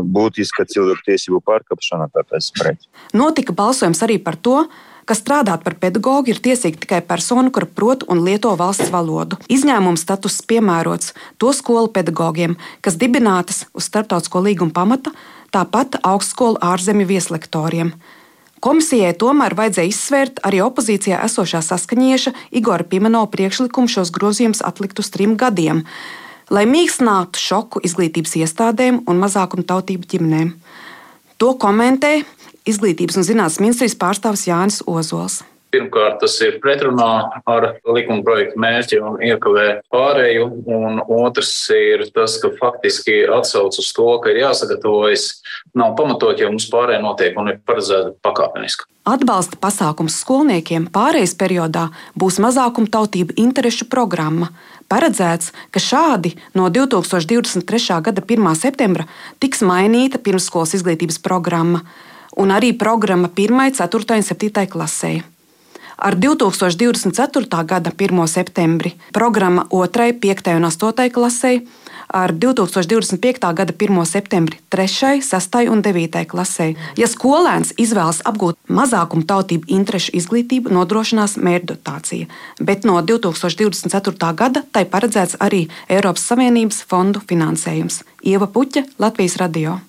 būtiska 0.03 0.65
cilvēktiesību 0.69 1.39
pārkāpšana, 1.47 2.09
tāpēc 2.13 2.49
pret. 2.59 2.89
Notika 3.15 3.55
balsojums 3.55 4.03
arī 4.05 4.19
par 4.23 4.35
to, 4.35 4.65
ka 5.05 5.17
strādāt 5.17 5.63
par 5.65 5.75
pedagogu 5.81 6.33
ir 6.33 6.41
tiesīga 6.43 6.81
tikai 6.83 7.01
persona, 7.05 7.51
kura 7.51 7.67
prot 7.67 8.05
un 8.07 8.23
lieto 8.25 8.53
valsts 8.59 8.91
valodu. 8.93 9.39
Izņēmuma 9.51 9.99
status 9.99 10.41
piemērots 10.47 11.13
to 11.37 11.53
skolu 11.55 11.91
pedagogiem, 11.93 12.57
kas 12.81 12.99
dibinātas 12.99 13.65
uz 13.73 13.89
starptautisko 13.89 14.43
līgumu 14.47 14.73
pamata, 14.75 15.13
tāpat 15.53 15.99
augstskolu 16.03 16.61
ārzemju 16.63 17.07
vieslektoriem. 17.09 17.93
Komisijai 18.63 19.11
tomēr 19.19 19.57
vajadzēja 19.59 19.91
izsvērt 19.91 20.37
arī 20.47 20.61
opozīcijā 20.63 21.17
esošā 21.25 21.59
saskaņieša 21.67 22.31
Igora 22.55 22.85
Pimenova 22.87 23.27
priekšlikumu 23.33 23.91
šos 23.91 24.13
grozījumus 24.15 24.63
atlikt 24.63 25.01
uz 25.03 25.09
trim 25.11 25.35
gadiem, 25.35 25.83
lai 26.47 26.63
mīkstinātu 26.69 27.41
šoku 27.43 27.81
izglītības 27.83 28.37
iestādēm 28.39 29.01
un 29.03 29.19
mazākumu 29.19 29.67
tautību 29.67 30.07
ģimenēm. 30.15 30.53
To 31.43 31.51
komentē 31.59 32.21
Izglītības 32.63 33.17
un 33.19 33.25
zinātnes 33.27 33.59
ministrijas 33.59 33.97
pārstāvis 33.99 34.47
Jānis 34.47 34.83
Ozols. 34.87 35.41
Pirmkārt, 35.73 36.19
tas 36.21 36.35
ir 36.45 36.59
pretrunā 36.61 37.41
ar 37.49 37.65
likuma 37.95 38.21
projektu 38.25 38.61
mērķi 38.61 38.99
un 39.01 39.15
iekavē 39.25 39.65
pārēju, 39.91 40.45
un 40.69 41.01
otrs 41.01 41.49
ir 41.73 42.03
tas, 42.13 42.35
ka 42.37 42.51
faktiski 42.59 43.23
atsauc 43.25 43.79
uz 43.81 43.89
to, 43.97 44.05
ka 44.21 44.29
ir 44.29 44.43
jāsagatavojas, 44.43 45.25
nav 45.73 45.95
pamatot, 45.97 46.37
jo 46.37 46.51
mums 46.53 46.69
pārēja 46.69 47.01
notiek 47.01 47.39
un 47.41 47.49
ir 47.55 47.57
paredzēta 47.65 48.13
pakāpeniski. 48.21 48.85
Atbalsta 49.09 49.57
pasākums 49.59 50.21
skolniekiem 50.21 50.85
pārejas 50.93 51.33
periodā 51.41 51.89
būs 52.15 52.37
mazākumtautību 52.45 53.35
interešu 53.41 53.89
programma. 53.91 54.53
Paredzēts, 54.93 55.51
ka 55.73 55.81
šādi 55.81 56.35
no 56.53 56.69
2023. 56.69 57.99
gada 58.05 58.21
1. 58.21 58.49
septembra 58.61 59.09
tiks 59.41 59.65
mainīta 59.65 60.21
pirmsskolas 60.21 60.77
izglītības 60.77 61.17
programma 61.23 61.81
un 62.35 62.49
arī 62.49 62.73
programma 62.77 63.29
1, 63.35 63.71
4 63.77 64.15
un 64.15 64.23
7 64.23 64.67
klasē. 64.67 65.23
Ar 65.97 66.15
2024. 66.15 67.63
gada 67.65 67.91
1. 67.97 68.27
septembri 68.27 68.95
programma 69.11 69.67
2, 69.69 70.13
5 70.19 70.55
un 70.55 70.65
8 70.65 71.09
klasē, 71.09 71.61
ar 72.07 72.31
2025. 72.31 73.53
gada 73.53 73.73
1. 73.73 74.05
septembri 74.05 74.59
3, 74.69 75.21
6 75.21 75.69
un 75.69 75.81
9 75.81 76.25
klasē. 76.25 76.75
Ja 76.97 77.07
skolēns 77.07 77.73
izvēlas 77.77 78.21
apgūt 78.25 78.57
mazākumu 78.67 79.25
tautību 79.25 79.65
interešu 79.67 80.13
izglītību, 80.19 80.73
nodrošinās 80.73 81.37
mērķdotācija, 81.37 82.27
bet 82.59 82.85
no 82.85 83.01
2024. 83.01 84.33
gada 84.35 84.63
tai 84.71 84.85
paredzēts 84.85 85.39
arī 85.39 85.67
Eiropas 85.89 86.27
Savienības 86.29 86.83
fondu 86.87 87.21
finansējums. 87.27 88.03
Ieva 88.23 88.47
Puķa, 88.47 88.85
Latvijas 88.99 89.37
radio. 89.41 89.79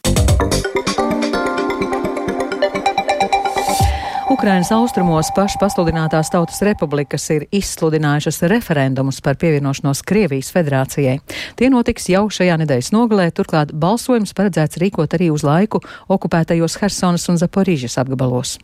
Ukrainas 4.44 4.68
austrumos 4.76 5.30
paši 5.32 5.56
pasludinātās 5.56 6.28
Tautas 6.28 6.58
republikas 6.66 7.24
ir 7.32 7.46
izsludinājušas 7.48 8.42
referendumus 8.52 9.22
par 9.24 9.38
pievienošanos 9.40 10.02
Krievijas 10.04 10.50
federācijai. 10.52 11.14
Tie 11.56 11.70
notiks 11.72 12.10
jau 12.12 12.26
šajā 12.28 12.58
nedēļas 12.60 12.90
nogalē, 12.92 13.30
turklāt 13.32 13.72
balsojums 13.72 14.36
paredzēts 14.36 14.82
rīkot 14.82 15.16
arī 15.16 15.30
uz 15.32 15.46
laiku 15.48 15.80
okupētajos 16.12 16.76
Hersonas 16.82 17.24
un 17.32 17.40
Zaporīžas 17.40 17.96
apgabalos. 18.04 18.58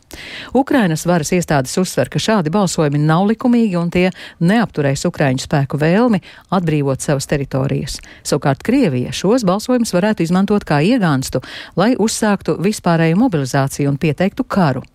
Ukrainas 0.53 1.07
varas 1.09 1.33
iestādes 1.33 1.73
uzsver, 1.81 2.13
ka 2.13 2.21
šādi 2.21 2.53
balsojumi 2.53 3.01
nav 3.01 3.25
likumīgi 3.33 3.81
un 3.81 3.89
tie 3.89 4.11
neapturēs 4.37 5.09
Ukraiņu 5.09 5.47
spēku 5.47 5.81
vēlmi 5.81 6.21
atbrīvot 6.53 7.01
savas 7.01 7.25
teritorijas. 7.25 7.97
Savukārt 8.21 8.61
Krievija 8.61 9.09
šos 9.09 9.49
balsojumus 9.49 9.97
varētu 9.97 10.29
izmantot 10.29 10.61
kā 10.61 10.83
iegānstu, 10.93 11.41
lai 11.73 11.95
uzsāktu 11.97 12.59
vispārēju 12.61 13.23
mobilizāciju 13.25 13.89
un 13.89 13.97
pieteiktu 13.97 14.45
karu. 14.45 14.85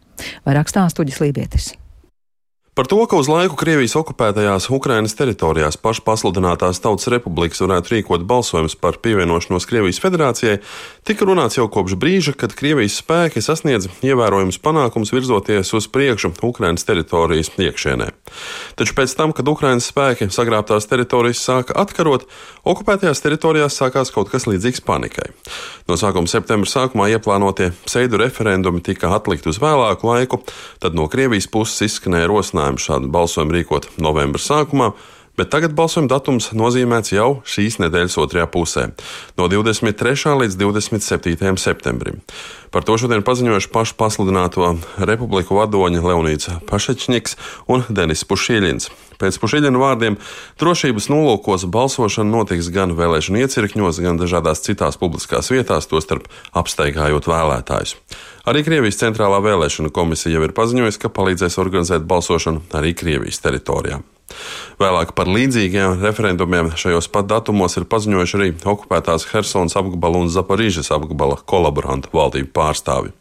Vairāk 0.46 0.73
stāstu 0.73 1.04
Uģis 1.04 1.20
Lībietis. 1.25 1.75
Par 2.76 2.85
to, 2.85 3.00
ka 3.09 3.16
uz 3.16 3.25
laiku 3.25 3.56
Krievijas 3.56 3.95
okupētajās 3.97 4.66
Ukrainas 4.68 5.14
teritorijās 5.16 5.78
pašpasludinātās 5.80 6.76
Tautas 6.85 7.09
republikas 7.09 7.62
varētu 7.64 7.95
rīkot 7.95 8.26
balsojumus 8.28 8.75
par 8.76 8.99
pievienošanos 9.00 9.64
Krievijas 9.64 9.97
federācijai, 10.04 10.59
tika 11.09 11.25
runāts 11.25 11.56
jau 11.56 11.64
kopš 11.73 11.95
brīža, 11.97 12.35
kad 12.37 12.52
Krievijas 12.52 12.99
spēki 13.00 13.40
sasniedz 13.40 13.88
ievērojams 14.04 14.61
panākums 14.61 15.14
virzoties 15.16 15.73
uz 15.73 15.87
priekšu 15.88 16.35
Ukrainas 16.45 16.85
teritorijas 16.85 17.49
iekšienē. 17.56 18.11
Taču 18.76 18.99
pēc 19.00 19.16
tam, 19.16 19.33
kad 19.33 19.49
Ukrainas 19.49 19.88
spēki 19.88 20.28
sagrābtās 20.28 20.85
teritorijas 20.92 21.40
sāka 21.49 21.78
atkarot, 21.80 22.28
okupētajās 22.68 23.25
teritorijās 23.25 23.80
sākās 23.80 24.12
kaut 24.12 24.28
kas 24.28 24.45
līdzīgs 24.45 24.85
panikai. 24.85 25.30
No 25.88 25.97
sākuma 25.97 26.28
septembra 26.28 26.68
sākumā 26.68 27.09
ieplānotie 27.14 27.73
pseidu 27.88 28.21
referendumi 28.21 28.85
tika 28.85 29.16
atlikti 29.16 29.49
uz 29.49 29.64
vēlāku 29.64 30.12
laiku, 30.12 30.42
tad 30.85 30.92
no 30.92 31.09
Krievijas 31.09 31.49
puses 31.49 31.88
izskanēja 31.88 32.28
rosinājums 32.28 32.65
plānojam 32.66 32.78
šādu 32.82 33.11
balsojumu 33.12 33.54
rīkot 33.54 33.87
novembra 34.02 34.40
sākumā, 34.42 34.92
bet 35.36 35.50
tagad 35.52 35.74
balsojuma 35.76 36.10
datums 36.10 36.50
nozīmēts 36.56 37.12
jau 37.14 37.28
šīs 37.46 37.78
nedēļas 37.84 38.18
otrajā 38.22 38.46
pusē, 38.50 38.86
no 39.38 39.48
23. 39.52 40.36
līdz 40.42 40.58
27. 40.60 41.56
septembrim. 41.60 42.22
Par 42.74 42.84
to 42.84 42.96
šodien 43.00 43.22
paziņojuši 43.24 43.70
pašu 43.72 43.94
pasludināto 43.96 44.74
republiku 44.98 45.56
vadoņi 45.56 46.02
Leonīds 46.02 46.50
Pašečņiks 46.68 47.36
un 47.72 47.84
Denis 47.88 48.25
Pušīļins. 48.28 48.90
Pēc 49.16 49.38
Pušīļina 49.40 49.80
vārdiem 49.80 50.18
drošības 50.60 51.08
nolūkos 51.12 51.64
balsošana 51.72 52.28
notiks 52.28 52.68
gan 52.75 52.92
vēlēšanu 52.99 53.40
iecirkņos, 53.44 54.00
gan 54.04 54.20
dažādās 54.20 54.60
citās 54.66 55.00
publiskās 55.00 55.49
vietās, 55.52 55.88
tostarp 55.88 56.28
apsteigājot 56.52 57.30
vēlētājus. 57.30 57.96
Arī 58.46 58.66
Krievijas 58.66 59.00
centrālā 59.00 59.40
vēlēšana 59.44 59.92
komisija 59.94 60.36
jau 60.36 60.44
ir 60.44 60.52
paziņojusi, 60.56 61.00
ka 61.00 61.14
palīdzēs 61.16 61.56
organizēt 61.62 62.04
balsošanu 62.10 62.66
arī 62.76 62.92
Krievijas 62.99 63.40
teritorijā. 63.40 64.02
Vēlāk 64.80 65.15
par 65.17 65.30
līdzīgiem 65.30 66.00
referendumiem 66.02 66.73
šajos 66.76 67.08
pat 67.12 67.28
datumos 67.30 67.78
ir 67.78 67.86
paziņojuši 67.91 68.39
arī 68.41 68.50
okupētās 68.58 69.28
Helsonas 69.30 69.78
apgabala 69.78 70.25
un 70.25 70.32
Zaporīžas 70.32 70.93
apgabala 70.97 71.39
kolaborantu 71.47 72.12
valdību 72.17 72.52
pārstāvi. 72.56 73.15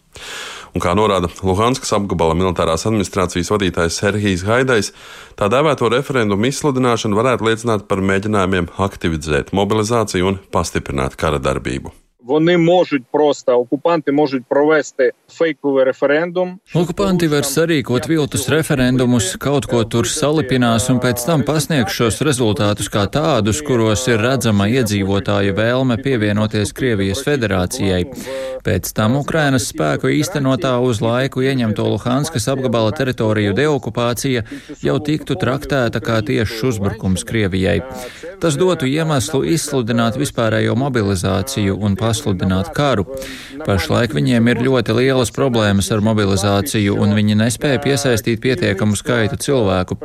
Un 0.75 0.83
kā 0.83 0.91
norāda 0.97 1.29
Luhanskas 1.47 1.93
apgabala 1.95 2.35
militārās 2.35 2.83
administrācijas 2.89 3.51
vadītājs 3.53 3.99
Serhijs 4.01 4.43
Haidais, 4.47 4.91
tā 5.39 5.47
dēvēto 5.51 5.87
referendumu 5.93 6.49
izsludināšana 6.51 7.15
varētu 7.15 7.47
liecināt 7.47 7.87
par 7.87 8.03
mēģinājumiem 8.03 8.73
aktivizēt 8.87 9.55
mobilizāciju 9.55 10.33
un 10.33 10.41
pastiprināt 10.51 11.15
kara 11.19 11.39
darbību. 11.39 11.95
Вони 12.24 12.58
можуть 12.58 13.02
просто 13.12 13.52
окупанти 13.52 14.12
можуть 14.12 14.44
провести 14.48 15.12
фейковий 15.28 15.84
referendum. 15.84 16.58
Okupanti 16.74 17.28
var 17.28 17.44
sarīkot 17.44 18.08
viltus 18.08 18.48
referendumus, 18.48 19.36
kaut 19.40 19.66
ko 19.66 19.84
tur 19.84 20.06
salipinās 20.06 20.90
un 20.92 21.00
pēc 21.00 21.24
tam 21.26 21.42
pasniegs 21.48 21.96
šos 21.96 22.20
rezultātus 22.26 22.90
kā 22.92 23.06
tādus, 23.08 23.62
kuros 23.66 24.06
ir 24.08 24.20
redzama 24.20 24.68
iedzīvotāju 24.68 25.54
vēlme 25.56 25.96
pievienoties 26.04 26.74
Krievijas 26.76 27.24
federācijai. 27.26 28.04
Pēc 28.64 28.92
tam 28.92 29.16
Ukrainas 29.16 29.70
spēku 29.72 30.12
īstenotā 30.12 30.74
uz 30.84 31.00
laiku 31.00 31.40
ieņemto 31.40 31.88
Luhanskas 31.94 32.48
apgabala 32.52 32.92
teritoriju 32.92 33.56
deokupācija 33.56 34.44
jau 34.84 34.98
tiktu 35.00 35.38
traktēta 35.40 36.04
kā 36.04 36.20
tiešs 36.20 36.62
uzbrukums 36.70 37.24
Krievijai. 37.24 37.80
Tas 38.40 38.60
dotu 38.60 38.86
iemeslu 38.86 39.42
izsludināt 39.56 40.20
vispārējo 40.20 40.76
mobilizāciju 40.76 41.80
un 41.80 41.96
pasludināt 41.96 42.10
pasludināt 42.14 42.72
karu. 42.76 43.06
Pašlaik 43.66 44.14
viņiem 44.16 44.50
ir 44.52 44.62
ļoti 44.66 44.96
lielas 44.96 45.32
problēmas 45.34 45.90
ar 45.94 46.02
mobilizāciju, 46.04 46.96
un 47.00 47.14
viņi 47.16 47.38
nespēja 47.40 47.80
piesaistīt 47.84 48.42
pietiekamu 48.44 48.98
skaitu 48.98 49.38
cilvēku. 49.40 49.98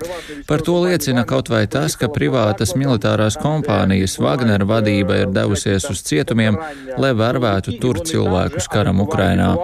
Par 0.47 0.63
to 0.65 0.77
liecina 0.85 1.25
kaut 1.27 1.51
vai 1.53 1.65
tas, 1.67 1.97
ka 1.99 2.11
privātas 2.11 2.75
militārās 2.79 3.39
kompānijas 3.41 4.19
Wagner 4.21 4.65
vadība 4.65 5.21
ir 5.23 5.33
devusies 5.35 5.89
uz 5.91 6.03
cietumiem, 6.05 6.59
lai 6.97 7.13
varētu 7.13 7.79
tur 7.81 8.01
cilvēkus 8.05 8.71
karam 8.71 9.01
Ukrainā. 9.01 9.55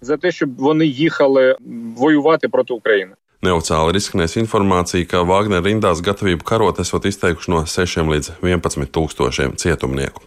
За 0.00 0.16
те, 0.16 0.32
щоб 0.32 0.56
вони 0.56 0.86
їхали 0.86 1.56
воювати 1.96 2.48
проти 2.48 2.72
України. 2.72 3.12
Neoficiāli 3.44 3.92
ir 3.92 3.98
izskanējusi 4.00 4.40
informācija, 4.40 5.04
ka 5.08 5.20
Wagner 5.28 5.60
rindās 5.64 6.00
gatavību 6.04 6.46
karot 6.48 6.80
esot 6.80 7.04
izteikuši 7.10 7.52
no 7.52 7.60
6 7.68 8.08
līdz 8.08 8.30
11 8.40 8.88
tūkstošiem 8.94 9.58
cietumnieku. 9.60 10.24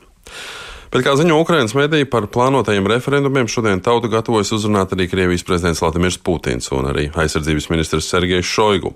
Bet, 0.92 1.06
kā 1.06 1.14
ziņo 1.16 1.38
Ukrainas 1.40 1.72
mediji 1.72 2.04
par 2.04 2.26
plānotajiem 2.28 2.84
referendumiem, 2.90 3.46
šodien 3.48 3.80
tautu 3.80 4.10
gatavojas 4.12 4.50
uzrunāt 4.52 4.90
arī 4.92 5.06
Krievijas 5.08 5.40
prezidents 5.48 5.80
Vladimirs 5.80 6.18
Putins 6.20 6.68
un 6.76 6.90
arī 6.90 7.06
aizsardzības 7.16 7.70
ministrs 7.72 8.10
Sergejs 8.12 8.44
Šoigu. 8.44 8.92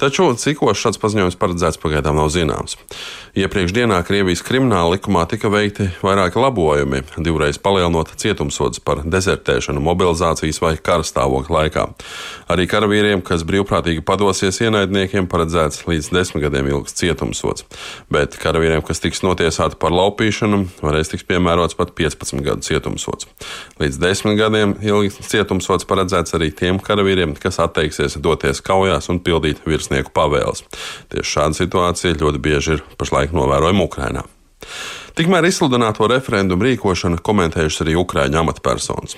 Taču 0.00 0.30
cikos 0.40 0.80
šāds 0.80 0.96
paziņojums 1.02 1.36
paredzēts 1.36 1.80
pagaidām 1.82 2.16
nav 2.16 2.30
zināms. 2.32 2.78
Iepriekš 3.36 3.74
dienā 3.76 3.98
Krievijas 4.08 4.40
krimināla 4.46 4.94
likumā 4.94 5.26
tika 5.28 5.50
veikti 5.52 5.90
vairāki 6.00 6.40
labojumi, 6.40 7.02
divreiz 7.18 7.60
palielinot 7.60 8.14
cietumsodus 8.16 8.80
par 8.80 9.04
dezertēšanu, 9.04 9.84
mobilizācijas 9.84 10.62
vai 10.64 10.72
kara 10.80 11.04
stāvokļa 11.04 11.56
laikā. 11.58 11.86
Arī 12.56 12.64
karavīriem, 12.72 13.20
kas 13.20 13.44
brīvprātīgi 13.44 14.06
padosies 14.08 14.62
ienaidniekiem, 14.64 15.28
paredzēts 15.28 15.84
līdz 15.90 16.08
desmit 16.08 16.46
gadiem 16.48 16.72
ilgs 16.72 16.96
cietumsods. 16.96 17.68
Bet 18.08 18.40
karavīriem, 18.40 18.80
kas 18.86 19.04
tiks 19.04 19.20
notiesāti 19.26 19.76
par 19.82 19.92
laupīšanu, 19.92 20.64
varēs 20.80 21.12
tiks 21.12 21.20
pieņemti 21.20 21.33
piemērots 21.34 21.76
pat 21.78 21.92
15 21.98 22.42
gadu 22.46 22.64
cietumsots. 22.64 23.28
Līdz 23.82 24.00
10 24.02 24.38
gadiem 24.38 24.74
ilgs 24.84 25.18
cietumsots 25.28 25.88
paredzēts 25.90 26.36
arī 26.38 26.50
tiem 26.54 26.80
karavīriem, 26.82 27.36
kas 27.40 27.60
atteiksies 27.62 28.18
doties 28.22 28.62
kaujās 28.64 29.10
un 29.12 29.20
pildīt 29.24 29.64
virsnieku 29.66 30.14
pavēles. 30.14 30.64
Tieši 31.12 31.36
šāda 31.36 31.60
situācija 31.64 32.20
ļoti 32.22 32.42
bieži 32.44 32.78
ir 32.78 32.84
pašlaik 33.00 33.34
novērojama 33.36 33.88
Ukrainā. 33.88 34.28
Tikmēr 35.14 35.46
izsludināto 35.46 36.08
referendumu 36.10 36.64
rīkošanu 36.66 37.20
komentējušas 37.22 37.84
arī 37.84 37.92
Ukrāņu 38.00 38.40
amatpersonas. 38.40 39.12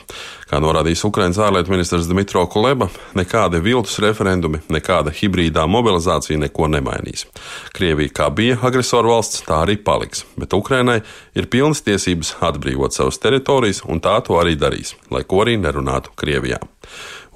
Kā 0.45 0.59
norādījis 0.61 1.07
Ukraiņas 1.09 1.39
ārlietu 1.47 1.73
ministrs 1.73 2.11
Dmitro 2.11 2.43
Kuleba, 2.53 2.91
nekādi 3.17 3.63
viltus 3.65 3.97
referendumi, 4.05 4.61
nekāda 4.69 5.15
hibrīdā 5.17 5.65
mobilizācija 5.65 6.37
neko 6.43 6.69
nemainīs. 6.75 7.25
Krievija 7.73 8.13
kā 8.21 8.29
bija 8.29 8.59
agresoru 8.69 9.15
valsts, 9.15 9.41
tā 9.49 9.63
arī 9.65 9.79
paliks, 9.81 10.27
bet 10.37 10.53
Ukrainai 10.53 10.99
ir 11.33 11.49
pilnas 11.49 11.81
tiesības 11.87 12.35
atbrīvot 12.45 12.93
savas 12.93 13.17
teritorijas, 13.23 13.81
un 13.89 14.05
tā 14.05 14.19
to 14.27 14.37
arī 14.37 14.53
darīs, 14.61 14.93
lai 15.09 15.25
ko 15.25 15.47
arī 15.47 15.57
nerunātu 15.65 16.13
Krievijā. 16.13 16.61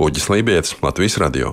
Uģis 0.00 0.30
Lībijams, 0.32 0.76
Latvijas 0.80 1.18
Radio. 1.20 1.50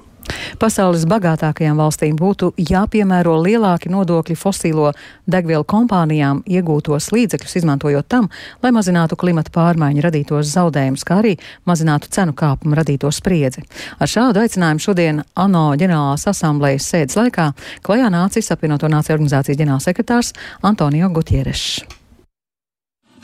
Pasaules 0.60 1.04
bagātākajām 1.08 1.80
valstīm 1.80 2.16
būtu 2.16 2.54
jāpiemēro 2.56 3.34
lielāki 3.44 3.90
nodokļi 3.92 4.38
fosīlo 4.40 4.94
degvielu 5.28 5.66
kompānijām 5.68 6.40
iegūtos 6.48 7.10
līdzekļus, 7.12 7.56
izmantojot 7.60 8.08
tam, 8.08 8.30
lai 8.64 8.72
mazinātu 8.76 9.18
klimata 9.20 9.52
pārmaiņu 9.52 10.06
radītos 10.06 10.52
zaudējumus, 10.54 11.04
kā 11.08 11.18
arī 11.20 11.34
mazinātu 11.68 12.08
cenu 12.16 12.36
kāpumu 12.40 12.78
radīto 12.80 13.12
spriedzi. 13.12 13.66
Ar 14.00 14.12
šādu 14.12 14.40
aicinājumu 14.46 14.86
šodien 14.86 15.20
ANO 15.36 15.66
ģenerālās 15.80 16.24
asamblējas 16.32 16.88
sēdes 16.88 17.20
laikā 17.20 17.50
klajā 17.84 18.08
nācis 18.16 18.52
apvienoto 18.56 18.88
nāciju 18.92 19.18
organizācijas 19.18 19.60
ģenerālsekretārs 19.60 20.32
Antonio 20.64 21.12
Gutierrešs. 21.12 21.84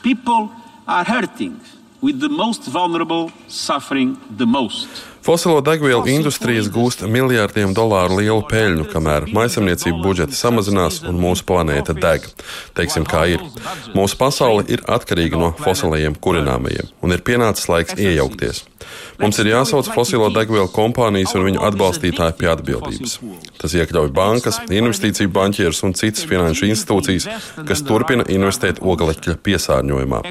People 0.03 0.51
are 0.85 1.07
hurting, 1.07 1.55
with 2.03 2.19
the 2.19 2.27
most 2.27 2.67
vulnerable 2.67 3.31
suffering 3.47 4.17
the 4.37 4.45
most. 4.45 5.12
Fosilo 5.23 5.61
degvielu 5.63 6.03
industrijas 6.11 6.65
gūst 6.67 7.05
miljardiem 7.07 7.71
dolāru 7.77 8.17
lielu 8.19 8.41
peļņu, 8.49 8.89
kamēr 8.91 9.29
maisaimniecību 9.31 10.01
budžeti 10.03 10.35
samazinās 10.35 10.99
un 11.07 11.21
mūsu 11.21 11.45
planēta 11.47 11.95
deg. 11.95 12.27
Teiksim, 12.75 13.07
kā 13.07 13.23
ir. 13.31 13.45
Mūsu 13.95 14.19
pasaule 14.19 14.65
ir 14.67 14.83
atkarīga 14.83 15.39
no 15.39 15.53
fosilajiem 15.63 16.19
kurināmajiem, 16.19 16.91
un 16.99 17.15
ir 17.15 17.23
pienācis 17.23 17.71
laiks 17.71 17.95
iejaukties. 17.95 18.65
Mums 19.21 19.37
ir 19.39 19.47
jāsauc 19.47 19.87
fosilo 19.93 20.27
degvielu 20.33 20.67
kompānijas 20.73 21.35
un 21.37 21.45
viņu 21.47 21.61
atbalstītāji 21.69 22.35
pie 22.39 22.49
atbildības. 22.51 23.13
Tas 23.61 23.75
iekļauj 23.77 24.09
bankas, 24.15 24.59
investīciju 24.67 25.31
banķierus 25.31 25.83
un 25.87 25.93
citas 25.95 26.25
finanšu 26.27 26.67
institūcijas, 26.67 27.27
kas 27.67 27.83
turpina 27.87 28.25
investēt 28.27 28.81
oglekļa 28.81 29.37
piesārņojumā. 29.45 30.21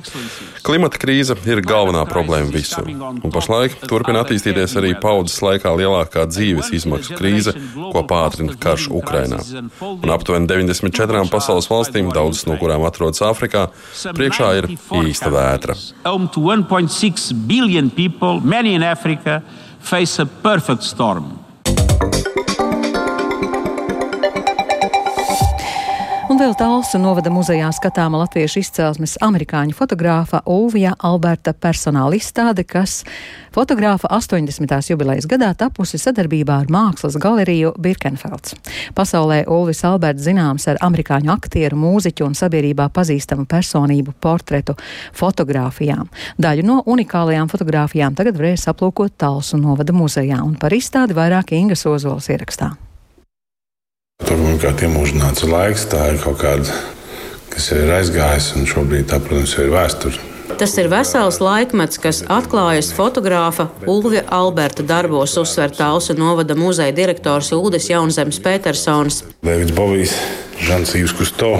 Klimata 0.66 1.00
krīze 1.00 1.38
ir 1.48 1.62
galvenā 1.64 2.02
problēma 2.10 2.52
visur, 2.52 2.90
un 2.90 3.32
pašlaik 3.32 3.78
turpina 3.88 4.24
attīstīties 4.26 4.76
arī 4.80 4.81
paudzes 5.02 5.38
laikā 5.44 5.72
lielākā 5.78 6.26
dzīves 6.30 6.72
izmaksu 6.76 7.16
krīze, 7.18 7.54
ko 7.74 8.02
pātrina 8.08 8.56
karš 8.60 8.88
Ukrainā. 8.92 9.40
Un 9.80 10.14
aptuveni 10.14 10.50
94 10.50 11.28
pasaules 11.32 11.70
valstīm, 11.70 12.10
daudzas 12.14 12.46
no 12.48 12.58
kurām 12.60 12.86
atrodas 12.88 13.22
Āfrikā, 13.24 13.68
priekšā 14.16 14.50
ir 14.60 14.70
īsta 15.02 15.32
vētra. 15.32 15.78
Face 19.82 20.22
a 20.22 20.26
perfect 20.26 20.84
storm. 20.86 21.41
Un 26.32 26.38
vēl 26.40 26.54
Talsu 26.56 26.96
novada 26.96 27.28
muzejā 27.28 27.66
skatāma 27.76 28.22
latviešu 28.22 28.62
izcelsmes 28.62 29.18
amerikāņu 29.20 29.74
fotogrāfa 29.76 30.38
Ulvija 30.48 30.94
Alberta 31.04 31.52
personāla 31.52 32.16
izstāde, 32.16 32.62
kas 32.64 33.02
fotogrāfa 33.52 34.08
80. 34.16 34.72
jubilejas 34.88 35.26
gadā 35.28 35.50
tapusi 35.60 35.98
sadarbībā 36.00 36.54
ar 36.62 36.70
mākslas 36.72 37.18
galeriju 37.20 37.74
Birkenfelds. 37.76 38.54
Pasaulē 38.96 39.42
Ulvis 39.44 39.84
Alberts 39.84 40.24
zināms 40.24 40.64
ar 40.72 40.80
amerikāņu 40.88 41.28
aktieru, 41.34 41.76
mūziķu 41.82 42.24
un 42.30 42.36
sabiedrībā 42.38 42.86
pazīstamu 42.96 43.44
personību 43.50 44.14
portretu 44.16 44.78
fotografijām. 45.12 46.08
Daļu 46.40 46.64
no 46.64 46.78
unikālajām 46.94 47.52
fotografijām 47.52 48.16
tagad 48.16 48.40
varēs 48.40 48.64
aplūkot 48.72 49.18
Talsu 49.20 49.60
novada 49.60 49.92
muzejā, 49.92 50.40
un 50.40 50.56
par 50.56 50.72
izstādi 50.72 51.18
vairāk 51.18 51.52
Ingas 51.60 51.84
Ozols 51.92 52.30
ierakstā. 52.32 52.70
Tur 54.26 54.42
kā 54.62 54.72
iemūžināts 54.86 55.46
laiks, 55.48 55.86
tā 55.90 56.12
ir 56.12 56.20
kaut 56.22 56.38
kāda, 56.42 56.82
kas 57.52 57.70
ir 57.74 57.90
aizgājis, 57.98 58.52
un 58.58 58.68
šobrīd 58.70 59.10
tā, 59.10 59.18
protams, 59.22 59.56
ir 59.58 59.72
vēsture. 59.74 60.31
Tas 60.58 60.74
ir 60.78 60.88
vesels 60.92 61.38
laikmets, 61.42 61.98
kas 62.02 62.20
atklājas 62.30 62.92
fotogrāfa 62.94 63.68
Ulvija 63.88 64.22
Alberta 64.30 64.84
darbos, 64.86 65.34
uzsver 65.40 65.72
Talsu 65.74 66.14
novada 66.18 66.54
muzeja 66.58 66.92
direktors 66.94 67.52
Ulris 67.56 67.88
Jaunzems 67.90 68.38
Petersons. 68.42 69.22
Davids 69.42 69.72
Bovijs, 69.74 70.14
Žants 70.62 70.94
Īvs 70.98 71.14
Kusto. 71.18 71.54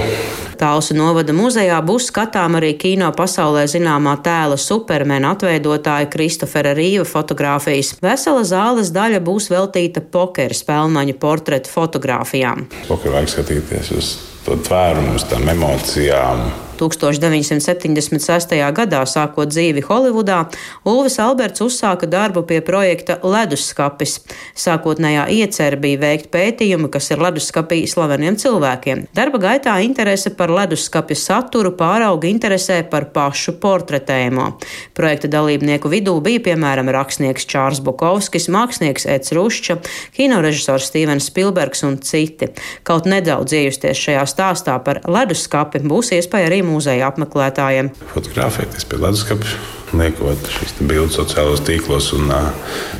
Talsu 0.60 0.94
novada 0.94 1.34
muzejā 1.34 1.80
būs 1.82 2.10
skatām 2.12 2.58
arī 2.60 2.74
kino 2.78 3.08
pasaulē 3.16 3.64
zināmā 3.70 4.14
tēla 4.22 4.58
supermena 4.60 5.32
atveidotāja 5.34 6.10
Kristofera 6.12 6.74
Rīva 6.76 7.06
fotografijas. 7.08 7.96
Vesela 8.04 8.44
zāles 8.46 8.92
daļa 8.94 9.22
būs 9.24 9.48
veltīta 9.50 10.04
pokeru 10.04 10.54
spēlmaņu 10.54 11.16
portretu 11.22 11.72
fotografijām. 11.72 12.68
Pokeru 12.90 13.16
vajag 13.16 13.32
skatīties 13.38 13.94
uz 13.96 14.12
to 14.46 14.58
tvērumu, 14.68 15.16
uz 15.18 15.26
tām 15.30 15.48
emocijām 15.50 16.46
1976. 16.82 18.56
gadā, 18.74 19.02
sākot 19.06 19.50
dzīvi 19.52 19.84
Holivudā, 19.86 20.42
Ulvis 20.88 21.18
Alberts 21.22 21.62
uzsāka 21.62 22.08
darbu 22.10 22.42
pie 22.48 22.60
projekta 22.64 23.18
Leduskapis. 23.22 24.18
Sākotnējā 24.58 25.28
iecerē 25.30 25.78
bija 25.80 26.00
veikt 26.02 26.30
pētījumu, 26.34 26.90
kas 26.92 27.12
ir 27.12 27.22
leduskapī 27.22 27.82
slaveniem 27.90 28.36
cilvēkiem. 28.40 29.06
Darba 29.14 29.40
gaitā 29.42 29.76
interese 29.84 30.32
par 30.36 30.50
leduskapja 30.52 31.16
saturu 31.18 31.74
pārauga 31.78 32.28
interesē 32.30 32.80
par 32.90 33.08
pašu 33.14 33.54
portretējumu. 33.62 34.48
Projekta 34.96 35.30
dalībnieku 35.32 35.90
vidū 35.92 36.16
bija 36.24 36.42
piemēram 36.48 36.90
rakstnieks 36.92 37.46
Čārs 37.48 37.82
Bukovskis, 37.84 38.48
mākslinieks 38.52 39.06
Eds 39.14 39.34
Rušča, 39.36 39.78
kinorežisors 40.16 40.90
Stevens 40.90 41.30
Spilbergs 41.30 41.84
un 41.86 41.98
citi. 42.02 42.50
Kaut 42.86 43.06
nedaudz 43.10 43.54
iejusties 43.56 44.00
šajā 44.02 44.26
stāstā 44.30 44.78
par 44.84 45.02
leduskapi 45.06 45.82
būs 45.86 46.12
iespēja 46.16 46.50
arī 46.50 46.62
muzeja 46.72 47.10
apmeklētājiem. 47.12 47.92
Fotografēties 48.14 48.88
pie 48.88 49.00
leduskapja, 49.02 49.60
liekot 49.98 50.50
šīs 50.56 50.76
bildes 50.80 51.18
sociālos 51.20 51.62
tīklos 51.66 52.12
un 52.16 52.32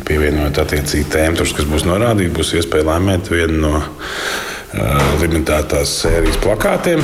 pievienojot 0.09 0.63
attiecīgi 0.63 1.11
tēmas, 1.13 1.55
kas 1.57 1.69
būs 1.69 1.87
norādīti, 1.89 2.35
būs 2.37 2.55
iespēja 2.61 2.91
laimēt 2.93 3.33
vienu 3.33 3.61
no 3.65 3.85
limitētās 5.21 5.99
sērijas 6.03 6.39
plakātiem. 6.43 7.03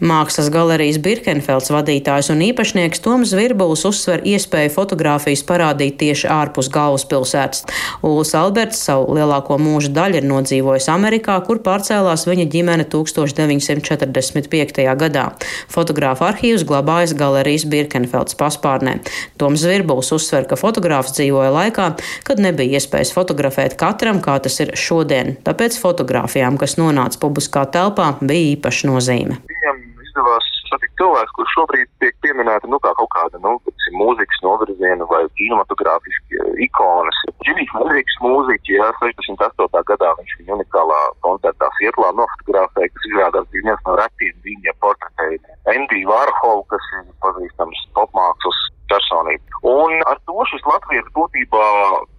Mākslas 0.00 0.46
galerijas 0.48 0.96
Birkenfelds 1.04 1.68
vadītājs 1.68 2.30
un 2.32 2.40
īpašnieks 2.40 3.02
Toms 3.04 3.34
Virbuls 3.36 3.82
uzsver 3.84 4.22
iespēju 4.24 4.70
fotografijas 4.72 5.42
parādīt 5.44 5.98
tieši 6.00 6.30
ārpus 6.32 6.70
galvaspilsētas. 6.72 7.66
Ulas 8.06 8.32
Alberts 8.38 8.80
savu 8.86 9.12
lielāko 9.18 9.58
mūža 9.60 9.92
daļu 9.92 10.22
ir 10.22 10.28
nodzīvojis 10.30 10.88
Amerikā, 10.92 11.36
kur 11.44 11.60
pārcēlās 11.66 12.24
viņa 12.30 12.46
ģimene 12.54 12.86
1945. 12.88 14.86
gadā. 15.02 15.26
Fotogrāfa 15.68 16.30
arhīvs 16.30 16.64
glabājas 16.64 17.12
galerijas 17.18 17.68
Birkenfelds 17.68 18.38
paspārnē. 18.40 19.02
Toms 19.36 19.66
Virbuls 19.68 20.14
uzsver, 20.16 20.48
ka 20.48 20.56
fotogrāfs 20.56 21.12
dzīvoja 21.18 21.52
laikā, 21.58 21.90
kad 22.24 22.40
nebija 22.40 22.80
iespējas 22.80 23.12
fotografēt 23.12 23.76
katram, 23.80 24.24
kā 24.24 24.40
tas 24.40 24.56
ir 24.64 24.72
šodien. 24.80 25.36
Tāpēc 25.44 25.76
fotografijām, 25.84 26.56
kas 26.60 26.78
nonāca 26.80 27.09
publiskā 27.20 27.66
telpā, 27.74 28.12
bija 28.20 28.54
īpaša 28.54 28.90
nozīme. 28.90 29.40
Viņam 29.50 29.82
izdevās 30.04 30.46
satikt 30.70 30.94
cilvēku, 31.00 31.34
kurš 31.38 31.54
šobrīd 31.56 31.88
tiek 32.02 32.16
pieminēta 32.24 32.68
nu, 32.70 32.78
kā 32.82 32.92
kaut 32.98 33.10
kāda 33.14 33.40
nu, 33.42 33.56
mūzikas 33.96 34.42
novirziena 34.44 35.06
vai 35.10 35.22
kinematogrāfiska 35.38 36.46
ikonas. 36.66 37.18
Džimijs 37.44 37.72
Hendriks 37.74 38.18
mūziķi, 38.22 38.76
jā, 38.78 38.88
68. 39.00 39.82
gadā 39.90 40.10
viņš 40.18 40.34
viņa 40.38 40.56
unikālā 40.58 41.00
koncertā 41.26 41.70
Sietlā 41.78 42.12
nofotografēja, 42.18 42.92
kas 42.94 43.08
izrādās 43.10 43.48
bija 43.54 43.66
viens 43.70 43.86
no 43.88 43.96
retiem 44.00 44.34
viņa 44.46 44.76
portretējiem. 44.84 45.54
Andy 45.74 46.02
Warhol, 46.10 46.64
kas 46.72 46.90
ir 46.98 47.08
pazīstams 47.24 47.86
popmākslas 47.98 48.60
personība. 48.90 49.62
Un 49.66 50.02
ar 50.10 50.20
to 50.28 50.46
šis 50.50 50.66
Latvijas 50.68 51.08
būtībā 51.16 51.64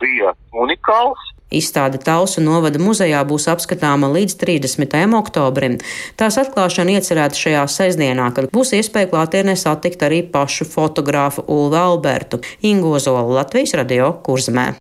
bija 0.04 0.36
unikāls. 0.66 1.30
Izstāde 1.52 2.00
Tausu 2.00 2.42
novada 2.44 2.80
muzejā 2.80 3.22
būs 3.28 3.50
apskatāma 3.52 4.08
līdz 4.14 4.38
30. 4.40 4.98
oktobrim. 5.20 5.78
Tās 6.20 6.40
atklāšana 6.42 6.96
iecerēta 6.98 7.38
šajā 7.38 7.68
sestdienā, 7.76 8.32
kad 8.36 8.48
būs 8.56 8.72
iespēja 8.80 9.12
klātienē 9.12 9.58
satikt 9.60 10.08
arī 10.08 10.24
pašu 10.24 10.70
fotogrāfu 10.72 11.44
Ulu 11.52 11.76
Albertu 11.76 12.40
Ingozola 12.64 13.28
Latvijas 13.42 13.76
radio 13.76 14.14
kurzmē. 14.24 14.72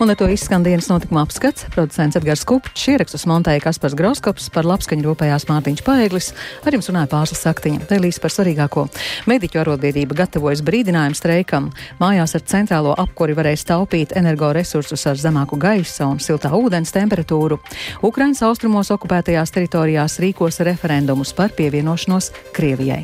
Un 0.00 0.08
ar 0.08 0.16
to 0.16 0.24
izskan 0.32 0.62
dienas 0.64 0.86
notikuma 0.88 1.20
apskats. 1.26 1.66
Producents 1.74 2.16
Edgars 2.16 2.40
Kupčs, 2.48 2.86
ierakstus 2.88 3.26
montēja 3.28 3.60
Kaspars 3.60 3.92
Grauskaps, 3.92 4.46
par 4.48 4.64
labskaņu 4.64 5.04
rūpējās 5.04 5.44
Mārtiņš 5.50 5.82
Paeglis, 5.84 6.30
ar 6.64 6.72
jums 6.72 6.88
runāja 6.88 7.10
Pārslas 7.12 7.42
Saktiņa. 7.44 7.82
Tēlīs 7.90 8.16
par 8.22 8.32
svarīgāko. 8.32 8.86
Mediķu 9.28 9.60
arotbiedrība 9.60 10.16
gatavojas 10.22 10.62
brīdinājumu 10.64 11.18
streikam. 11.18 11.68
Mājās 12.00 12.32
ar 12.38 12.46
centrālo 12.48 12.94
apkuri 12.96 13.36
varēs 13.36 13.66
taupīt 13.68 14.16
energoresursus 14.16 15.04
ar 15.04 15.20
zemāku 15.20 15.60
gaisa 15.60 16.08
un 16.08 16.16
siltā 16.16 16.48
ūdens 16.56 16.96
temperatūru. 16.96 17.60
Ukrainas 18.00 18.40
austrumos 18.48 18.88
okupētajās 18.96 19.52
teritorijās 19.52 20.16
rīkos 20.24 20.62
referendumus 20.64 21.34
par 21.36 21.52
pievienošanos 21.60 22.32
Krievijai. 22.56 23.02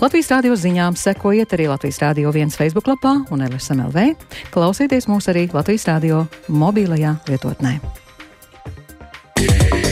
Latvijas 0.00 0.32
radio 0.32 0.56
ziņām 0.56 0.96
sekojiet 0.96 1.52
arī 1.52 1.68
Latvijas 1.74 2.00
radio 2.08 2.32
viens 2.32 2.56
Facebook 2.56 2.88
lapā 2.88 3.18
un 3.28 3.44
LSMLV. 3.52 4.14
Klausieties 4.56 5.12
mūs 5.12 5.28
arī 5.28 5.50
Latvijas 5.52 5.90
radio 5.92 6.24
mobilajā 6.48 7.16
lietotnē. 7.28 7.78
Yeah. 9.38 9.87